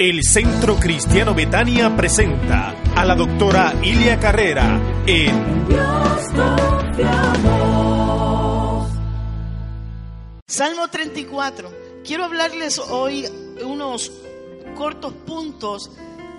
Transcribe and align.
El 0.00 0.22
Centro 0.24 0.76
Cristiano 0.76 1.34
Betania 1.34 1.94
presenta 1.94 2.74
a 2.96 3.04
la 3.04 3.14
doctora 3.14 3.74
Ilia 3.82 4.18
Carrera 4.18 4.80
en 5.06 5.66
Salmo 10.46 10.88
34. 10.88 11.70
Quiero 12.02 12.24
hablarles 12.24 12.78
hoy 12.78 13.26
unos 13.62 14.10
cortos 14.74 15.12
puntos 15.12 15.90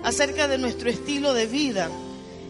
acerca 0.03 0.47
de 0.47 0.57
nuestro 0.57 0.89
estilo 0.89 1.35
de 1.35 1.45
vida. 1.45 1.87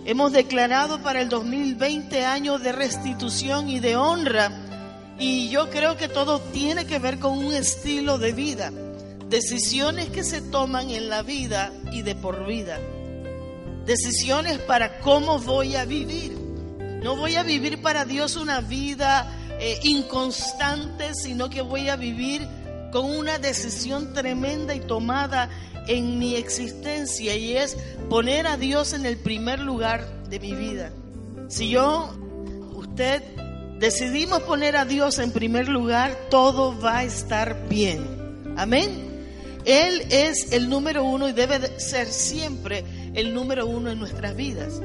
Hemos 0.06 0.32
declarado 0.32 1.04
para 1.04 1.20
el 1.20 1.28
2020 1.28 2.24
años 2.24 2.64
de 2.64 2.72
restitución 2.72 3.68
y 3.68 3.82
de 3.82 3.98
honra 3.98 4.50
y 5.20 5.50
yo 5.50 5.70
creo 5.72 5.98
que 5.98 6.08
todo 6.08 6.40
tiene 6.40 6.88
que 6.88 7.00
ver 7.00 7.20
con 7.20 7.38
un 7.38 7.54
estilo 7.54 8.18
de 8.18 8.32
vida 8.32 8.72
decisiones 9.32 10.10
que 10.10 10.26
se 10.26 10.42
toman 10.42 10.90
en 10.92 11.10
la 11.10 11.24
vida 11.24 11.72
y 11.94 12.02
de 12.02 12.16
por 12.16 12.46
vida. 12.46 12.80
Decisiones 13.86 14.60
para 14.60 15.00
cómo 15.00 15.40
voy 15.40 15.76
a 15.76 15.86
vivir. 15.86 16.38
No 17.02 17.16
voy 17.16 17.36
a 17.36 17.44
vivir 17.44 17.82
para 17.82 18.04
Dios 18.06 18.36
una 18.36 18.60
vida 18.60 19.34
eh, 19.60 19.80
inconstante, 19.84 21.16
sino 21.16 21.50
que 21.50 21.62
voy 21.62 21.88
a 21.88 21.96
vivir 21.96 22.46
con 22.92 23.06
una 23.06 23.40
decisión 23.40 24.14
tremenda 24.14 24.76
y 24.76 24.82
tomada 24.82 25.50
en 25.88 26.20
mi 26.20 26.36
existencia 26.36 27.34
y 27.36 27.56
es 27.56 27.78
poner 28.10 28.46
a 28.48 28.58
Dios 28.58 28.92
en 28.92 29.06
el 29.06 29.18
primer 29.18 29.60
lugar 29.60 30.06
de 30.30 30.40
mi 30.42 30.54
vida. 30.54 30.92
Si 31.48 31.70
yo, 31.70 32.14
usted, 32.74 33.24
decidimos 33.80 34.42
poner 34.42 34.76
a 34.76 34.84
Dios 34.84 35.20
en 35.20 35.32
primer 35.32 35.70
lugar, 35.70 36.16
todo 36.30 36.80
va 36.80 36.98
a 36.98 37.04
estar 37.06 37.70
bien. 37.70 38.54
Amén. 38.58 39.11
Él 39.66 40.06
es 40.10 40.52
el 40.54 40.70
número 40.70 41.04
uno 41.04 41.30
y 41.30 41.34
debe 41.34 41.80
ser 41.80 42.08
siempre 42.08 42.84
el 43.14 43.34
número 43.34 43.68
uno 43.68 43.92
en 43.92 44.00
nuestras 44.00 44.36
vidas. 44.36 44.82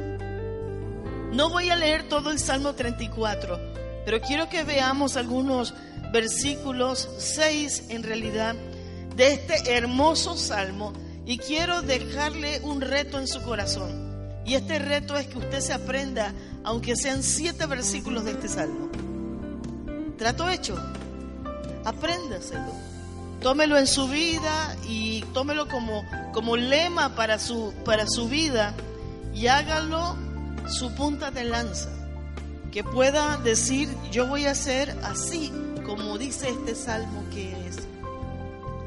No 1.33 1.51
voy 1.51 1.71
a 1.71 1.77
leer 1.77 2.09
todo 2.09 2.31
el 2.31 2.39
Salmo 2.39 2.75
34, 2.75 3.59
pero 4.05 4.21
quiero 4.21 4.49
que 4.49 4.65
veamos 4.65 5.17
algunos 5.17 5.75
versículos, 6.13 7.09
seis 7.19 7.85
en 7.89 8.03
realidad, 8.03 8.55
de 9.17 9.33
este 9.33 9.73
hermoso 9.75 10.37
Salmo 10.37 10.93
y 11.25 11.39
quiero 11.39 11.83
dejarle 11.83 12.61
un 12.61 12.81
reto 12.81 13.19
en 13.19 13.27
su 13.27 13.43
corazón. 13.43 14.07
Y 14.45 14.55
este 14.55 14.79
reto 14.79 15.17
es 15.17 15.27
que 15.27 15.39
usted 15.39 15.61
se 15.61 15.73
aprenda, 15.73 16.33
aunque 16.63 16.95
sean 16.95 17.23
siete 17.23 17.67
versículos 17.67 18.25
de 18.25 18.33
este 18.33 18.49
Salmo. 18.49 18.91
Trato 20.17 20.49
hecho. 20.49 20.77
Apréndaselo 21.85 22.86
tómelo 23.41 23.77
en 23.79 23.87
su 23.87 24.09
vida 24.09 24.77
y 24.89 25.23
tómelo 25.33 25.69
como, 25.69 26.05
como 26.33 26.57
lema 26.57 27.15
para 27.15 27.39
su, 27.39 27.73
para 27.85 28.07
su 28.07 28.29
vida 28.29 28.75
y 29.35 29.47
hágalo 29.47 30.17
su 30.69 30.95
punta 30.95 31.31
de 31.31 31.45
lanza. 31.45 31.91
Que 32.73 32.85
pueda 32.85 33.39
decir, 33.39 33.89
yo 34.11 34.27
voy 34.27 34.47
a 34.47 34.55
ser 34.55 34.95
así 35.03 35.53
como 35.87 36.19
dice 36.19 36.51
este 36.51 36.75
salmo 36.75 37.25
que 37.33 37.53
es. 37.67 37.79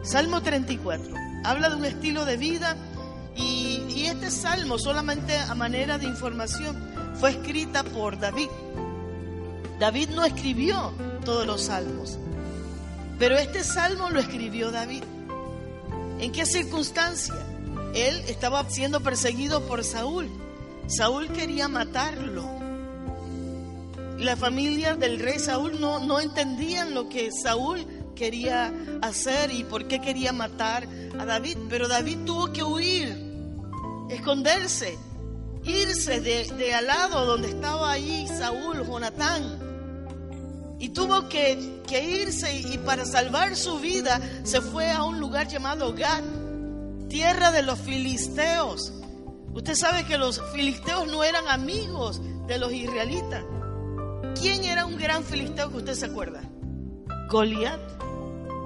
Salmo 0.03 0.41
34. 0.41 1.13
Habla 1.45 1.69
de 1.69 1.75
un 1.75 1.85
estilo 1.85 2.25
de 2.25 2.37
vida 2.37 2.75
y, 3.35 3.85
y 3.89 4.05
este 4.07 4.29
salmo, 4.29 4.77
solamente 4.77 5.37
a 5.37 5.55
manera 5.55 5.97
de 5.97 6.05
información, 6.05 6.77
fue 7.19 7.31
escrita 7.31 7.83
por 7.83 8.19
David. 8.19 8.49
David 9.79 10.09
no 10.09 10.25
escribió 10.25 10.91
todos 11.23 11.47
los 11.47 11.63
salmos. 11.63 12.17
Pero 13.19 13.37
este 13.37 13.65
salmo 13.65 14.09
lo 14.09 14.21
escribió 14.21 14.71
David. 14.71 15.03
¿En 16.19 16.31
qué 16.31 16.45
circunstancia? 16.45 17.35
Él 17.93 18.23
estaba 18.27 18.67
siendo 18.69 19.01
perseguido 19.01 19.67
por 19.67 19.83
Saúl. 19.83 20.29
Saúl 20.87 21.27
quería 21.27 21.67
matarlo. 21.67 22.47
La 24.17 24.37
familia 24.37 24.95
del 24.95 25.19
rey 25.19 25.37
Saúl 25.37 25.81
no, 25.81 25.99
no 25.99 26.21
entendían 26.21 26.93
lo 26.93 27.09
que 27.09 27.29
Saúl 27.31 27.85
quería 28.15 28.73
hacer 29.01 29.51
y 29.51 29.65
por 29.65 29.87
qué 29.87 29.99
quería 29.99 30.31
matar 30.31 30.87
a 31.17 31.25
David. 31.25 31.57
Pero 31.69 31.89
David 31.89 32.19
tuvo 32.25 32.53
que 32.53 32.63
huir, 32.63 33.17
esconderse, 34.09 34.97
irse 35.65 36.21
de, 36.21 36.45
de 36.57 36.73
al 36.73 36.87
lado 36.87 37.25
donde 37.25 37.49
estaba 37.49 37.91
ahí 37.91 38.27
Saúl, 38.29 38.85
Jonatán 38.85 39.68
y 40.79 40.89
tuvo 40.89 41.27
que, 41.27 41.59
irse 42.01 42.57
y, 42.57 42.77
para 42.79 43.05
salvar 43.05 43.55
su 43.57 43.79
vida 43.79 44.19
se 44.43 44.61
fue 44.61 44.89
a 44.89 45.03
un 45.03 45.19
lugar 45.19 45.47
llamado 45.47 45.93
Gad, 45.93 46.23
tierra 47.09 47.51
de 47.51 47.63
los 47.63 47.77
filisteos. 47.79 48.93
Usted 49.53 49.75
sabe 49.75 50.05
que 50.05 50.17
los 50.17 50.41
filisteos 50.53 51.07
no 51.07 51.23
eran 51.23 51.47
amigos 51.49 52.21
de 52.47 52.57
los 52.57 52.71
israelitas. 52.71 53.43
¿Quién 54.39 54.63
era 54.63 54.85
un 54.85 54.97
gran 54.97 55.23
filisteo 55.23 55.69
que 55.69 55.77
usted 55.77 55.95
se 55.95 56.05
acuerda? 56.05 56.41
Goliat. 57.27 57.79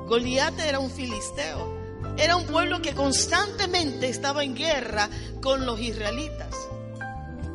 Goliat 0.07 0.59
era 0.59 0.79
un 0.79 0.91
filisteo. 0.91 1.73
Era 2.17 2.35
un 2.35 2.45
pueblo 2.45 2.79
que 2.81 2.93
constantemente 2.93 4.07
estaba 4.07 4.43
en 4.43 4.55
guerra 4.55 5.09
con 5.41 5.65
los 5.65 5.79
israelitas. 5.79 6.55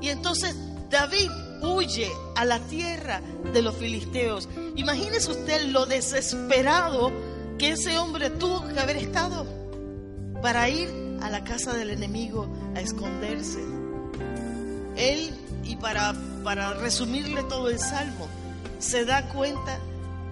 Y 0.00 0.08
entonces 0.08 0.56
David 0.90 1.30
huye 1.62 2.10
a 2.34 2.44
la 2.44 2.60
tierra 2.60 3.20
de 3.52 3.62
los 3.62 3.74
filisteos. 3.76 4.48
Imagínese 4.76 5.30
usted 5.30 5.66
lo 5.66 5.86
desesperado 5.86 7.12
que 7.58 7.70
ese 7.70 7.98
hombre 7.98 8.30
tuvo 8.30 8.66
que 8.68 8.78
haber 8.78 8.96
estado 8.96 9.46
para 10.42 10.68
ir 10.68 10.88
a 11.22 11.30
la 11.30 11.44
casa 11.44 11.74
del 11.74 11.90
enemigo 11.90 12.48
a 12.74 12.80
esconderse. 12.80 13.60
Él, 14.96 15.34
y 15.64 15.76
para, 15.76 16.14
para 16.44 16.74
resumirle 16.74 17.42
todo 17.44 17.68
el 17.68 17.78
salmo, 17.78 18.28
se 18.78 19.04
da 19.04 19.28
cuenta 19.28 19.78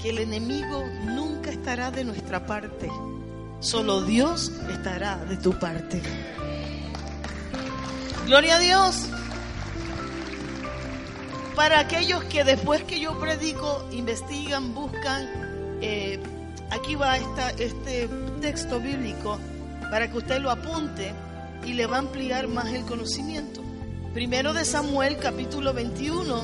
que 0.00 0.10
el 0.10 0.18
enemigo 0.18 0.84
nunca 1.04 1.50
estará 1.50 1.90
de 1.90 2.04
nuestra 2.04 2.46
parte, 2.46 2.88
solo 3.60 4.02
Dios 4.02 4.52
estará 4.70 5.16
de 5.24 5.36
tu 5.36 5.58
parte. 5.58 6.02
Gloria 8.26 8.56
a 8.56 8.58
Dios 8.58 9.08
para 11.56 11.80
aquellos 11.80 12.22
que 12.24 12.44
después 12.44 12.84
que 12.84 13.00
yo 13.00 13.18
predico 13.18 13.88
investigan, 13.90 14.74
buscan, 14.74 15.26
eh, 15.80 16.20
aquí 16.70 16.94
va 16.94 17.16
este 17.16 18.08
texto 18.42 18.78
bíblico 18.78 19.40
para 19.90 20.10
que 20.10 20.18
usted 20.18 20.38
lo 20.38 20.50
apunte 20.50 21.14
y 21.64 21.72
le 21.72 21.86
va 21.86 21.96
a 21.96 22.00
ampliar 22.00 22.46
más 22.46 22.66
el 22.74 22.84
conocimiento. 22.84 23.62
Primero 24.12 24.52
de 24.52 24.66
Samuel 24.66 25.16
capítulo 25.16 25.72
21, 25.72 26.42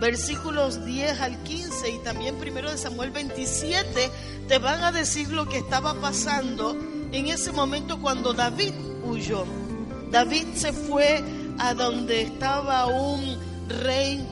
versículos 0.00 0.82
10 0.86 1.20
al 1.20 1.36
15 1.42 1.90
y 1.90 1.98
también 1.98 2.36
primero 2.36 2.70
de 2.70 2.78
Samuel 2.78 3.10
27 3.10 4.10
te 4.48 4.58
van 4.58 4.82
a 4.82 4.92
decir 4.92 5.28
lo 5.28 5.46
que 5.46 5.58
estaba 5.58 5.92
pasando 6.00 6.74
en 7.12 7.26
ese 7.26 7.52
momento 7.52 8.00
cuando 8.00 8.32
David 8.32 8.72
huyó. 9.04 9.44
David 10.10 10.54
se 10.54 10.72
fue 10.72 11.22
a 11.58 11.74
donde 11.74 12.22
estaba 12.22 12.86
un 12.86 13.49
rey, 13.70 14.26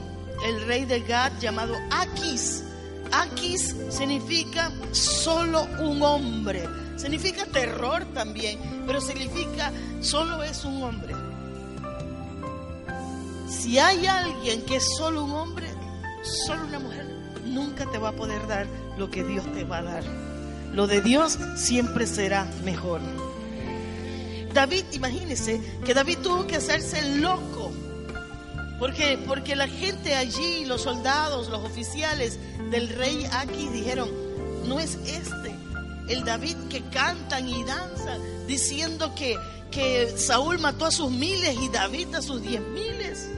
el 0.45 0.65
rey 0.65 0.85
de 0.85 1.01
Gad 1.01 1.31
llamado 1.39 1.75
Aquis. 1.91 2.63
Aquis 3.11 3.75
significa 3.89 4.71
solo 4.91 5.67
un 5.79 6.01
hombre. 6.03 6.67
Significa 6.95 7.45
terror 7.45 8.05
también, 8.13 8.59
pero 8.85 8.99
significa 9.01 9.71
solo 10.01 10.43
es 10.43 10.65
un 10.65 10.83
hombre. 10.83 11.15
Si 13.47 13.79
hay 13.79 14.05
alguien 14.05 14.61
que 14.63 14.75
es 14.75 14.87
solo 14.97 15.23
un 15.23 15.31
hombre, 15.31 15.67
solo 16.45 16.65
una 16.65 16.79
mujer, 16.79 17.05
nunca 17.45 17.85
te 17.85 17.97
va 17.97 18.09
a 18.09 18.13
poder 18.13 18.45
dar 18.47 18.67
lo 18.97 19.09
que 19.09 19.23
Dios 19.23 19.45
te 19.53 19.63
va 19.63 19.77
a 19.77 19.83
dar. 19.83 20.03
Lo 20.73 20.87
de 20.87 21.01
Dios 21.01 21.39
siempre 21.55 22.05
será 22.05 22.45
mejor. 22.63 23.01
David, 24.53 24.85
imagínese 24.91 25.61
que 25.85 25.93
David 25.93 26.19
tuvo 26.19 26.47
que 26.47 26.57
hacerse 26.57 27.01
loco 27.17 27.58
porque, 28.79 29.19
porque 29.27 29.55
la 29.55 29.67
gente 29.67 30.15
allí, 30.15 30.65
los 30.65 30.83
soldados, 30.83 31.49
los 31.49 31.63
oficiales 31.63 32.39
del 32.71 32.89
rey 32.89 33.27
aquí 33.33 33.67
dijeron, 33.69 34.09
no 34.67 34.79
es 34.79 34.95
este, 35.05 35.53
el 36.07 36.23
David 36.23 36.55
que 36.69 36.81
cantan 36.85 37.47
y 37.47 37.63
danzan 37.65 38.47
diciendo 38.47 39.13
que, 39.15 39.37
que 39.69 40.09
Saúl 40.17 40.59
mató 40.59 40.85
a 40.85 40.91
sus 40.91 41.11
miles 41.11 41.57
y 41.61 41.69
David 41.69 42.15
a 42.15 42.21
sus 42.21 42.41
diez 42.41 42.61
miles. 42.61 43.29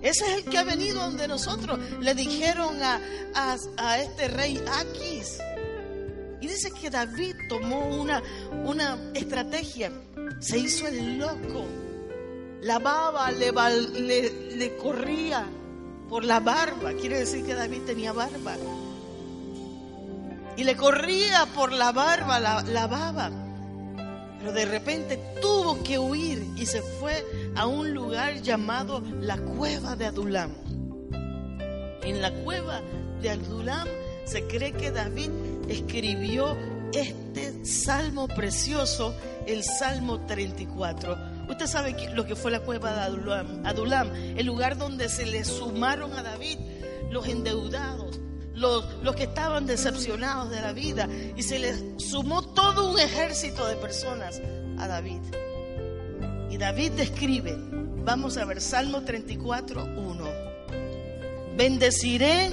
Ese 0.00 0.24
es 0.24 0.38
el 0.38 0.44
que 0.44 0.58
ha 0.58 0.62
venido 0.62 1.00
donde 1.00 1.26
nosotros 1.26 1.78
le 2.00 2.14
dijeron 2.14 2.80
a, 2.82 3.00
a, 3.76 3.98
este 3.98 4.28
rey 4.28 4.62
Aquis. 4.78 5.38
Y 6.40 6.46
dice 6.46 6.70
que 6.70 6.88
David 6.88 7.34
tomó 7.48 7.84
una, 7.88 8.22
una 8.64 8.96
estrategia, 9.14 9.90
se 10.38 10.58
hizo 10.58 10.86
el 10.86 11.18
loco. 11.18 11.66
La 12.62 12.78
baba 12.78 13.30
le, 13.30 13.52
le, 13.52 14.56
le 14.56 14.76
corría 14.76 15.46
por 16.08 16.24
la 16.24 16.40
barba, 16.40 16.92
quiere 16.94 17.20
decir 17.20 17.44
que 17.44 17.54
David 17.54 17.82
tenía 17.86 18.12
barba. 18.12 18.56
Y 20.56 20.64
le 20.64 20.76
corría 20.76 21.46
por 21.54 21.72
la 21.72 21.92
barba, 21.92 22.40
la, 22.40 22.62
la 22.62 22.86
baba. 22.86 23.30
Pero 24.38 24.52
de 24.52 24.64
repente 24.64 25.18
tuvo 25.40 25.82
que 25.82 25.98
huir 25.98 26.44
y 26.56 26.66
se 26.66 26.82
fue 26.82 27.24
a 27.54 27.66
un 27.66 27.92
lugar 27.92 28.40
llamado 28.40 29.02
la 29.20 29.36
cueva 29.36 29.94
de 29.96 30.06
Adulam. 30.06 30.52
En 32.02 32.22
la 32.22 32.32
cueva 32.42 32.80
de 33.20 33.30
Adulam 33.30 33.86
se 34.24 34.46
cree 34.46 34.72
que 34.72 34.90
David 34.90 35.30
escribió 35.68 36.56
este 36.92 37.64
salmo 37.64 38.28
precioso, 38.28 39.14
el 39.46 39.62
Salmo 39.62 40.24
34. 40.26 41.37
Usted 41.48 41.66
sabe 41.66 41.96
lo 42.14 42.26
que 42.26 42.36
fue 42.36 42.50
la 42.50 42.60
cueva 42.60 42.92
de 42.92 43.00
Adulam, 43.00 43.66
Adulam 43.66 44.10
el 44.14 44.46
lugar 44.46 44.76
donde 44.76 45.08
se 45.08 45.26
le 45.26 45.44
sumaron 45.44 46.12
a 46.12 46.22
David 46.22 46.58
los 47.10 47.26
endeudados, 47.26 48.20
los, 48.54 48.84
los, 49.02 49.16
que 49.16 49.24
estaban 49.24 49.66
decepcionados 49.66 50.50
de 50.50 50.60
la 50.60 50.72
vida 50.72 51.08
y 51.36 51.42
se 51.42 51.58
les 51.58 51.82
sumó 51.96 52.42
todo 52.42 52.90
un 52.90 52.98
ejército 52.98 53.66
de 53.66 53.76
personas 53.76 54.42
a 54.78 54.88
David. 54.88 55.20
Y 56.50 56.58
David 56.58 56.92
describe, 56.92 57.56
vamos 58.04 58.36
a 58.36 58.44
ver, 58.44 58.60
Salmo 58.60 59.02
34, 59.02 59.84
1. 59.84 60.24
Bendeciré 61.56 62.50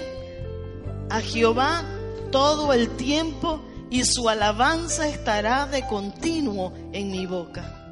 a 1.10 1.22
Jehová 1.22 1.84
todo 2.32 2.74
el 2.74 2.90
tiempo 2.98 3.62
y 3.90 4.04
su 4.04 4.28
alabanza 4.30 5.08
estará 5.08 5.66
de 5.68 5.86
continuo 5.88 6.74
en 6.92 7.12
mi 7.12 7.26
boca. 7.26 7.85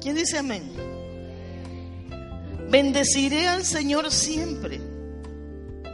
¿Quién 0.00 0.16
dice 0.16 0.38
amén? 0.38 0.72
Bendeciré 2.70 3.48
al 3.48 3.64
Señor 3.64 4.10
siempre. 4.10 4.80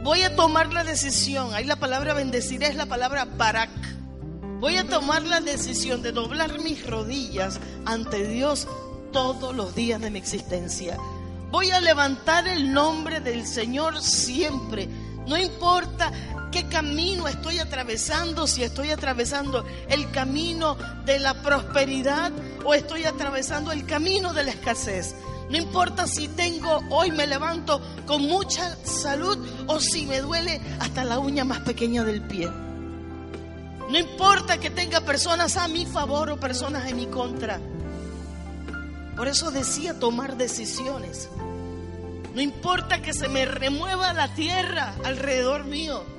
Voy 0.03 0.21
a 0.21 0.35
tomar 0.35 0.71
la 0.71 0.83
decisión. 0.83 1.53
Ahí 1.53 1.65
la 1.65 1.75
palabra 1.75 2.13
bendeciré 2.13 2.67
es 2.67 2.75
la 2.75 2.85
palabra 2.85 3.25
barak. 3.25 3.69
Voy 4.59 4.77
a 4.77 4.87
tomar 4.87 5.23
la 5.23 5.41
decisión 5.41 6.01
de 6.01 6.13
doblar 6.13 6.59
mis 6.61 6.87
rodillas 6.87 7.59
ante 7.85 8.25
Dios 8.27 8.67
todos 9.11 9.55
los 9.55 9.75
días 9.75 9.99
de 9.99 10.09
mi 10.09 10.19
existencia. 10.19 10.97
Voy 11.51 11.71
a 11.71 11.81
levantar 11.81 12.47
el 12.47 12.73
nombre 12.73 13.19
del 13.19 13.45
Señor 13.45 14.01
siempre. 14.01 14.87
No 15.27 15.37
importa 15.37 16.11
qué 16.51 16.67
camino 16.67 17.27
estoy 17.27 17.59
atravesando, 17.59 18.47
si 18.47 18.63
estoy 18.63 18.91
atravesando 18.91 19.65
el 19.89 20.09
camino 20.11 20.77
de 21.05 21.19
la 21.19 21.41
prosperidad 21.41 22.31
o 22.65 22.73
estoy 22.73 23.05
atravesando 23.05 23.71
el 23.71 23.85
camino 23.85 24.33
de 24.33 24.43
la 24.43 24.51
escasez. 24.51 25.15
No 25.49 25.57
importa 25.57 26.07
si 26.07 26.27
tengo, 26.27 26.81
hoy 26.89 27.11
me 27.11 27.25
levanto 27.25 27.81
con 28.05 28.21
mucha 28.23 28.75
salud 28.83 29.37
o 29.67 29.79
si 29.79 30.05
me 30.05 30.19
duele 30.19 30.59
hasta 30.79 31.05
la 31.05 31.19
uña 31.19 31.45
más 31.45 31.59
pequeña 31.59 32.03
del 32.03 32.21
pie. 32.21 32.49
No 33.89 33.97
importa 33.97 34.57
que 34.57 34.69
tenga 34.69 35.01
personas 35.01 35.55
a 35.55 35.69
mi 35.69 35.85
favor 35.85 36.29
o 36.29 36.39
personas 36.39 36.89
en 36.89 36.97
mi 36.97 37.05
contra. 37.07 37.61
Por 39.15 39.29
eso 39.29 39.49
decía 39.49 39.97
tomar 39.97 40.35
decisiones. 40.35 41.29
No 42.35 42.41
importa 42.41 43.01
que 43.01 43.13
se 43.13 43.29
me 43.29 43.45
remueva 43.45 44.13
la 44.13 44.35
tierra 44.35 44.93
alrededor 45.05 45.63
mío. 45.63 46.16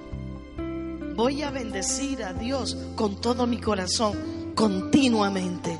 Voy 1.18 1.42
a 1.42 1.50
bendecir 1.50 2.22
a 2.22 2.32
Dios 2.32 2.76
con 2.94 3.20
todo 3.20 3.44
mi 3.44 3.58
corazón, 3.58 4.52
continuamente. 4.54 5.76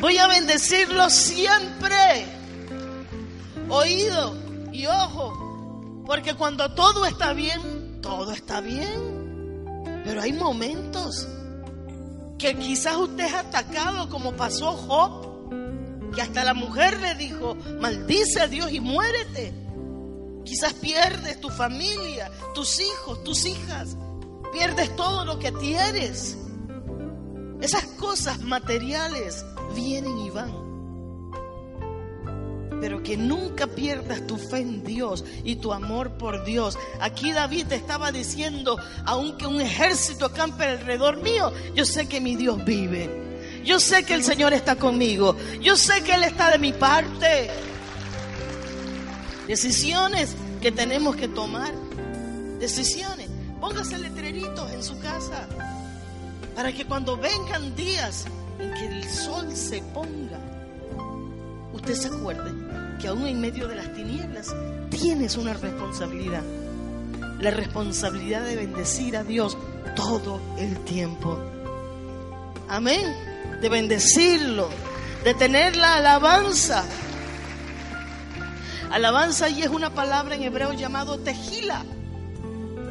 Voy 0.00 0.18
a 0.18 0.26
bendecirlo 0.26 1.08
siempre. 1.08 2.26
Oído 3.68 4.34
y 4.72 4.86
ojo. 4.86 6.02
Porque 6.04 6.34
cuando 6.34 6.74
todo 6.74 7.06
está 7.06 7.34
bien, 7.34 8.00
todo 8.02 8.32
está 8.32 8.60
bien. 8.60 10.02
Pero 10.04 10.22
hay 10.22 10.32
momentos 10.32 11.28
que 12.38 12.56
quizás 12.56 12.96
usted 12.96 13.26
es 13.26 13.34
atacado 13.34 14.08
como 14.08 14.32
pasó 14.32 14.72
Job, 14.72 16.12
que 16.12 16.20
hasta 16.20 16.42
la 16.42 16.52
mujer 16.52 16.98
le 16.98 17.14
dijo, 17.14 17.56
maldice 17.80 18.40
a 18.40 18.48
Dios 18.48 18.72
y 18.72 18.80
muérete. 18.80 19.65
Quizás 20.46 20.72
pierdes 20.74 21.40
tu 21.40 21.50
familia, 21.50 22.30
tus 22.54 22.80
hijos, 22.80 23.22
tus 23.24 23.44
hijas, 23.44 23.96
pierdes 24.52 24.94
todo 24.96 25.26
lo 25.26 25.38
que 25.38 25.52
tienes. 25.52 26.38
Esas 27.60 27.84
cosas 27.98 28.40
materiales 28.40 29.44
vienen 29.74 30.16
y 30.18 30.30
van 30.30 30.66
pero 32.80 33.02
que 33.02 33.16
nunca 33.16 33.66
pierdas 33.66 34.26
tu 34.26 34.36
fe 34.36 34.58
en 34.58 34.84
Dios 34.84 35.24
y 35.44 35.56
tu 35.56 35.72
amor 35.72 36.18
por 36.18 36.44
Dios. 36.44 36.78
Aquí 37.00 37.32
David 37.32 37.72
estaba 37.72 38.12
diciendo, 38.12 38.78
aunque 39.04 39.46
un 39.46 39.60
ejército 39.60 40.32
campe 40.32 40.64
alrededor 40.64 41.22
mío, 41.22 41.52
yo 41.74 41.84
sé 41.84 42.06
que 42.06 42.20
mi 42.20 42.36
Dios 42.36 42.64
vive. 42.64 43.24
Yo 43.64 43.80
sé 43.80 44.04
que 44.04 44.14
el 44.14 44.22
Señor 44.22 44.52
está 44.52 44.76
conmigo. 44.76 45.36
Yo 45.60 45.76
sé 45.76 46.02
que 46.04 46.14
Él 46.14 46.24
está 46.24 46.52
de 46.52 46.58
mi 46.58 46.72
parte. 46.72 47.50
Decisiones 49.46 50.34
que 50.60 50.72
tenemos 50.72 51.16
que 51.16 51.28
tomar. 51.28 51.72
Decisiones. 52.58 53.28
Póngase 53.60 53.98
letreritos 53.98 54.70
en 54.72 54.82
su 54.82 54.98
casa 54.98 55.46
para 56.54 56.72
que 56.72 56.84
cuando 56.86 57.16
vengan 57.16 57.74
días 57.76 58.24
en 58.58 58.72
que 58.74 58.86
el 58.86 59.04
sol 59.04 59.54
se 59.54 59.82
ponga, 59.94 60.38
usted 61.72 61.94
se 61.94 62.08
acuerde 62.08 62.50
que 63.00 63.08
aún 63.08 63.26
en 63.26 63.40
medio 63.40 63.68
de 63.68 63.76
las 63.76 63.92
tinieblas 63.92 64.54
tienes 64.90 65.36
una 65.36 65.52
responsabilidad. 65.52 66.42
La 67.40 67.50
responsabilidad 67.50 68.44
de 68.44 68.56
bendecir 68.56 69.16
a 69.16 69.22
Dios 69.22 69.58
todo 69.94 70.40
el 70.58 70.78
tiempo. 70.84 71.38
Amén. 72.68 73.14
De 73.60 73.68
bendecirlo, 73.68 74.70
de 75.24 75.34
tener 75.34 75.76
la 75.76 75.96
alabanza. 75.96 76.84
Alabanza 78.90 79.48
y 79.48 79.62
es 79.62 79.68
una 79.68 79.90
palabra 79.90 80.34
en 80.34 80.42
hebreo 80.42 80.72
llamado 80.72 81.18
tejila. 81.18 81.84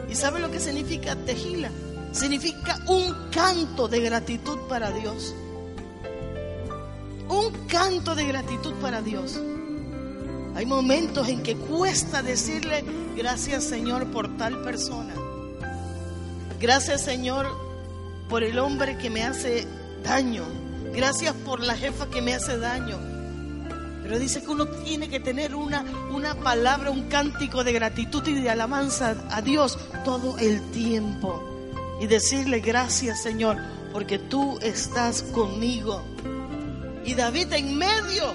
¿Y 0.10 0.16
sabe 0.16 0.40
lo 0.40 0.52
que 0.52 0.60
significa 0.60 1.16
tejila? 1.16 1.70
Significa 2.12 2.80
un 2.88 3.30
canto 3.32 3.88
de 3.88 4.02
gratitud 4.02 4.60
para 4.70 4.92
Dios. 4.92 5.34
Un 7.28 7.52
canto 7.68 8.16
de 8.16 8.25
gratitud 8.25 8.74
para 8.75 9.02
Dios. 9.02 9.40
Hay 10.56 10.66
momentos 10.66 11.28
en 11.28 11.44
que 11.44 11.56
cuesta 11.56 12.22
decirle 12.22 12.84
gracias 13.18 13.64
Señor 13.64 14.12
por 14.12 14.38
tal 14.38 14.62
persona. 14.62 15.14
Gracias 16.60 17.02
Señor 17.02 17.48
por 18.30 18.44
el 18.44 18.60
hombre 18.60 18.98
que 18.98 19.10
me 19.10 19.24
hace 19.24 19.68
daño. 20.04 20.46
Gracias 20.94 21.34
por 21.34 21.60
la 21.60 21.75
jefa 21.75 22.10
que 22.10 22.22
me 22.22 22.34
hace 22.34 22.58
daño. 22.58 23.14
Pero 24.05 24.19
dice 24.19 24.43
que 24.43 24.51
uno 24.51 24.67
tiene 24.67 25.09
que 25.09 25.19
tener 25.19 25.55
una, 25.55 25.83
una 26.12 26.35
palabra, 26.35 26.91
un 26.91 27.09
cántico 27.09 27.63
de 27.63 27.74
gratitud 27.74 28.21
y 28.27 28.35
de 28.35 28.51
alabanza 28.51 29.15
a 29.31 29.41
Dios 29.41 29.79
todo 30.03 30.38
el 30.38 30.62
tiempo. 30.69 31.43
Y 32.00 32.05
decirle 32.05 32.59
gracias 32.59 33.24
Señor 33.24 33.57
porque 33.91 34.19
tú 34.19 34.59
estás 34.62 35.24
conmigo. 35.24 36.03
Y 37.03 37.15
David 37.15 37.51
en 37.53 37.77
medio 37.77 38.33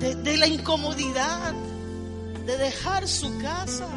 de, 0.00 0.36
la 0.36 0.46
incomodidad, 0.46 1.54
de 2.44 2.58
dejar 2.58 3.08
su 3.08 3.38
casa, 3.38 3.88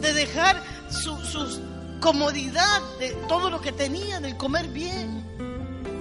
de 0.00 0.14
dejar 0.14 0.62
su, 0.88 1.60
comodidad, 2.00 2.80
de 2.98 3.10
todo 3.28 3.50
lo 3.50 3.60
que 3.60 3.72
tenía, 3.72 4.20
del 4.20 4.38
comer 4.38 4.68
bien, 4.68 5.22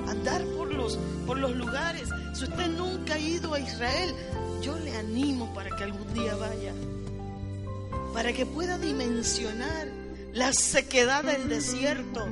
andar 0.07 0.45
por 0.55 0.71
los, 0.71 0.97
por 1.25 1.37
los 1.37 1.53
lugares. 1.55 2.07
Si 2.35 2.43
usted 2.43 2.67
nunca 2.67 3.13
ha 3.13 3.19
ido 3.19 3.53
a 3.53 3.59
Israel, 3.61 4.13
yo 4.61 4.77
le 4.77 4.93
animo 4.97 5.53
para 5.53 5.73
que 5.73 5.85
algún 5.85 6.13
día 6.13 6.35
vaya, 6.35 6.73
para 8.13 8.33
que 8.33 8.45
pueda 8.45 8.77
dimensionar 8.77 9.87
la 10.33 10.51
sequedad 10.51 11.23
del 11.23 11.47
desierto, 11.47 12.27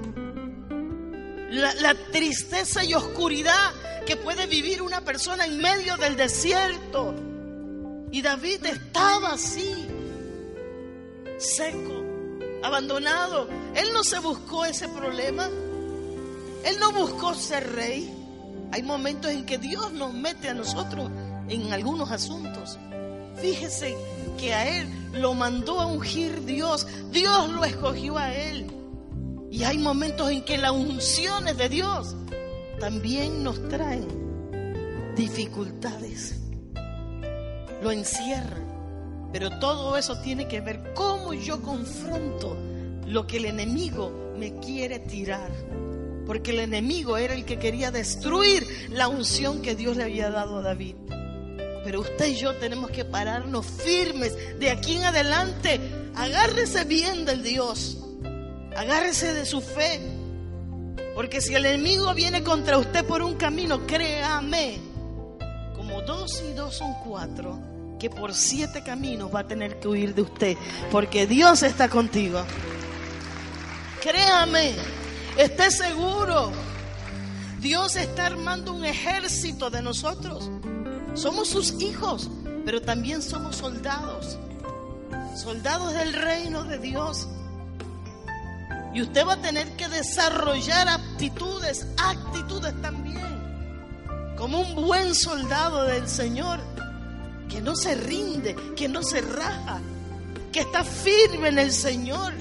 la, 1.51 1.95
tristeza 2.11 2.83
y 2.83 2.93
oscuridad 2.93 3.71
que 4.05 4.17
puede 4.17 4.45
vivir 4.45 4.81
una 4.81 5.05
persona 5.05 5.45
en 5.45 5.59
medio 5.59 5.95
del 5.95 6.17
desierto. 6.17 7.15
Y 8.11 8.21
David 8.21 8.65
estaba 8.65 9.31
así, 9.31 9.87
seco, 11.37 12.03
abandonado. 12.61 13.47
Él 13.73 13.93
no 13.93 14.03
se 14.03 14.19
buscó 14.19 14.65
ese 14.65 14.89
problema. 14.89 15.47
Él 16.65 16.77
no 16.81 16.91
buscó 16.91 17.33
ser 17.33 17.71
rey. 17.71 18.22
Hay 18.73 18.81
momentos 18.81 19.29
en 19.29 19.45
que 19.45 19.59
Dios 19.59 19.93
nos 19.93 20.15
mete 20.15 20.49
a 20.49 20.55
nosotros 20.55 21.11
en 21.47 21.71
algunos 21.73 22.09
asuntos. 22.09 22.79
Fíjese 23.35 23.95
que 24.39 24.51
a 24.51 24.79
Él 24.79 24.87
lo 25.13 25.35
mandó 25.35 25.79
a 25.79 25.85
ungir 25.85 26.43
Dios. 26.43 26.87
Dios 27.11 27.51
lo 27.51 27.65
escogió 27.65 28.17
a 28.17 28.33
Él. 28.33 28.65
Y 29.51 29.63
hay 29.63 29.77
momentos 29.77 30.31
en 30.31 30.43
que 30.43 30.57
las 30.57 30.71
unciones 30.71 31.55
de 31.55 31.69
Dios 31.69 32.15
también 32.79 33.43
nos 33.43 33.61
traen 33.69 34.07
dificultades. 35.15 36.39
Lo 37.83 37.91
encierran. 37.91 39.29
Pero 39.31 39.59
todo 39.59 39.97
eso 39.97 40.19
tiene 40.21 40.47
que 40.47 40.61
ver 40.61 40.93
cómo 40.95 41.35
yo 41.35 41.61
confronto 41.61 42.57
lo 43.05 43.27
que 43.27 43.37
el 43.37 43.45
enemigo 43.45 44.33
me 44.35 44.55
quiere 44.55 44.97
tirar. 44.97 45.51
Porque 46.25 46.51
el 46.51 46.59
enemigo 46.59 47.17
era 47.17 47.33
el 47.33 47.45
que 47.45 47.59
quería 47.59 47.91
destruir 47.91 48.65
la 48.91 49.07
unción 49.07 49.61
que 49.61 49.75
Dios 49.75 49.97
le 49.97 50.03
había 50.03 50.29
dado 50.29 50.57
a 50.57 50.61
David. 50.61 50.95
Pero 51.83 52.01
usted 52.01 52.27
y 52.27 52.35
yo 52.35 52.55
tenemos 52.55 52.91
que 52.91 53.03
pararnos 53.03 53.65
firmes 53.65 54.37
de 54.59 54.71
aquí 54.71 54.95
en 54.95 55.03
adelante. 55.05 55.81
Agárrese 56.15 56.85
bien 56.85 57.25
del 57.25 57.43
Dios. 57.43 57.97
Agárrese 58.75 59.33
de 59.33 59.45
su 59.45 59.61
fe. 59.61 59.99
Porque 61.13 61.41
si 61.41 61.53
el 61.53 61.65
enemigo 61.65 62.13
viene 62.13 62.43
contra 62.43 62.77
usted 62.77 63.05
por 63.05 63.21
un 63.21 63.35
camino, 63.35 63.85
créame, 63.85 64.79
como 65.75 66.01
dos 66.01 66.43
y 66.49 66.53
dos 66.53 66.75
son 66.75 66.93
cuatro, 67.03 67.59
que 67.99 68.09
por 68.09 68.33
siete 68.33 68.81
caminos 68.81 69.33
va 69.33 69.41
a 69.41 69.47
tener 69.47 69.79
que 69.79 69.87
huir 69.87 70.15
de 70.15 70.23
usted. 70.23 70.57
Porque 70.89 71.27
Dios 71.27 71.61
está 71.61 71.87
contigo. 71.87 72.43
Créame, 74.01 74.73
esté 75.37 75.71
seguro. 75.71 76.51
Dios 77.59 77.95
está 77.95 78.25
armando 78.25 78.73
un 78.73 78.85
ejército 78.85 79.69
de 79.69 79.81
nosotros. 79.81 80.49
Somos 81.13 81.49
sus 81.49 81.81
hijos, 81.81 82.29
pero 82.65 82.81
también 82.81 83.21
somos 83.21 83.55
soldados. 83.55 84.37
Soldados 85.35 85.93
del 85.93 86.13
reino 86.13 86.63
de 86.63 86.77
Dios. 86.77 87.27
Y 88.93 89.01
usted 89.01 89.25
va 89.25 89.33
a 89.33 89.41
tener 89.41 89.75
que 89.75 89.87
desarrollar 89.87 90.87
aptitudes, 90.87 91.87
actitudes 91.97 92.79
también. 92.81 93.13
Como 94.37 94.59
un 94.59 94.75
buen 94.75 95.15
soldado 95.15 95.85
del 95.85 96.07
Señor, 96.07 96.59
que 97.49 97.61
no 97.61 97.75
se 97.75 97.95
rinde, 97.95 98.55
que 98.75 98.87
no 98.87 99.03
se 99.03 99.21
raja, 99.21 99.79
que 100.51 100.59
está 100.59 100.83
firme 100.83 101.47
en 101.47 101.59
el 101.59 101.71
Señor, 101.71 102.33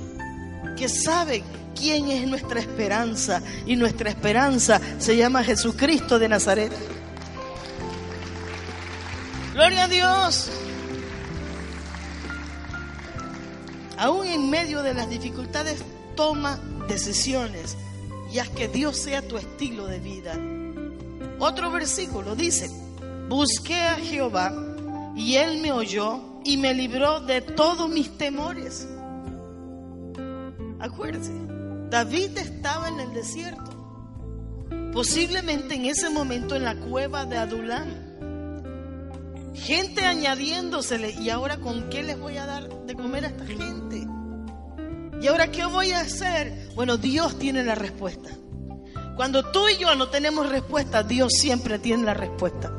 que 0.77 0.89
sabe 0.89 1.45
quién 1.75 2.09
es 2.11 2.27
nuestra 2.27 2.61
esperanza. 2.61 3.43
Y 3.67 3.77
nuestra 3.77 4.11
esperanza 4.11 4.81
se 4.99 5.17
llama 5.17 5.45
Jesucristo 5.45 6.19
de 6.19 6.29
Nazaret. 6.29 6.73
Gloria 9.53 9.85
a 9.85 9.89
Dios. 9.89 10.51
Aún 13.99 14.27
en 14.27 14.51
medio 14.51 14.83
de 14.83 14.95
las 14.95 15.09
dificultades, 15.09 15.85
toma 16.17 16.59
decisiones 16.89 17.77
y 18.33 18.39
haz 18.39 18.49
que 18.49 18.67
Dios 18.67 18.97
sea 18.97 19.23
tu 19.23 19.37
estilo 19.37 19.87
de 19.87 19.99
vida. 20.01 20.35
Otro 21.39 21.71
versículo 21.71 22.35
dice, 22.35 22.71
busqué 23.29 23.81
a 23.83 23.97
Jehová 23.97 24.53
y 25.15 25.35
él 25.35 25.61
me 25.61 25.73
oyó 25.73 26.21
y 26.45 26.57
me 26.57 26.75
libró 26.75 27.21
de 27.21 27.43
todos 27.43 27.89
mis 27.89 28.17
temores. 28.17 28.89
Acuérdese, 30.81 31.33
David 31.93 32.39
estaba 32.39 32.89
en 32.89 33.01
el 33.01 33.13
desierto, 33.13 33.71
posiblemente 34.95 35.75
en 35.75 35.85
ese 35.85 36.09
momento 36.09 36.57
en 36.57 36.65
la 36.65 36.75
cueva 36.75 37.27
de 37.27 37.37
Adulam 37.37 37.87
gente 39.55 40.03
añadiéndosele, 40.03 41.11
¿y 41.11 41.29
ahora 41.29 41.59
con 41.59 41.91
qué 41.91 42.03
les 42.03 42.19
voy 42.19 42.39
a 42.39 42.47
dar 42.47 42.87
de 42.87 42.95
comer 42.95 43.27
a 43.27 43.29
esta 43.29 43.45
gente? 43.45 44.07
¿Y 45.21 45.27
ahora 45.27 45.51
qué 45.53 45.67
voy 45.67 45.93
a 45.93 46.01
hacer? 46.01 46.71
Bueno, 46.75 46.97
Dios 46.97 47.39
tiene 47.39 47.63
la 47.63 47.75
respuesta. 47.75 48.31
Cuando 49.15 49.53
tú 49.53 49.69
y 49.69 49.77
yo 49.77 49.95
no 49.95 50.09
tenemos 50.09 50.49
respuesta, 50.49 51.03
Dios 51.03 51.35
siempre 51.35 51.79
tiene 51.79 52.05
la 52.05 52.15
respuesta. 52.15 52.73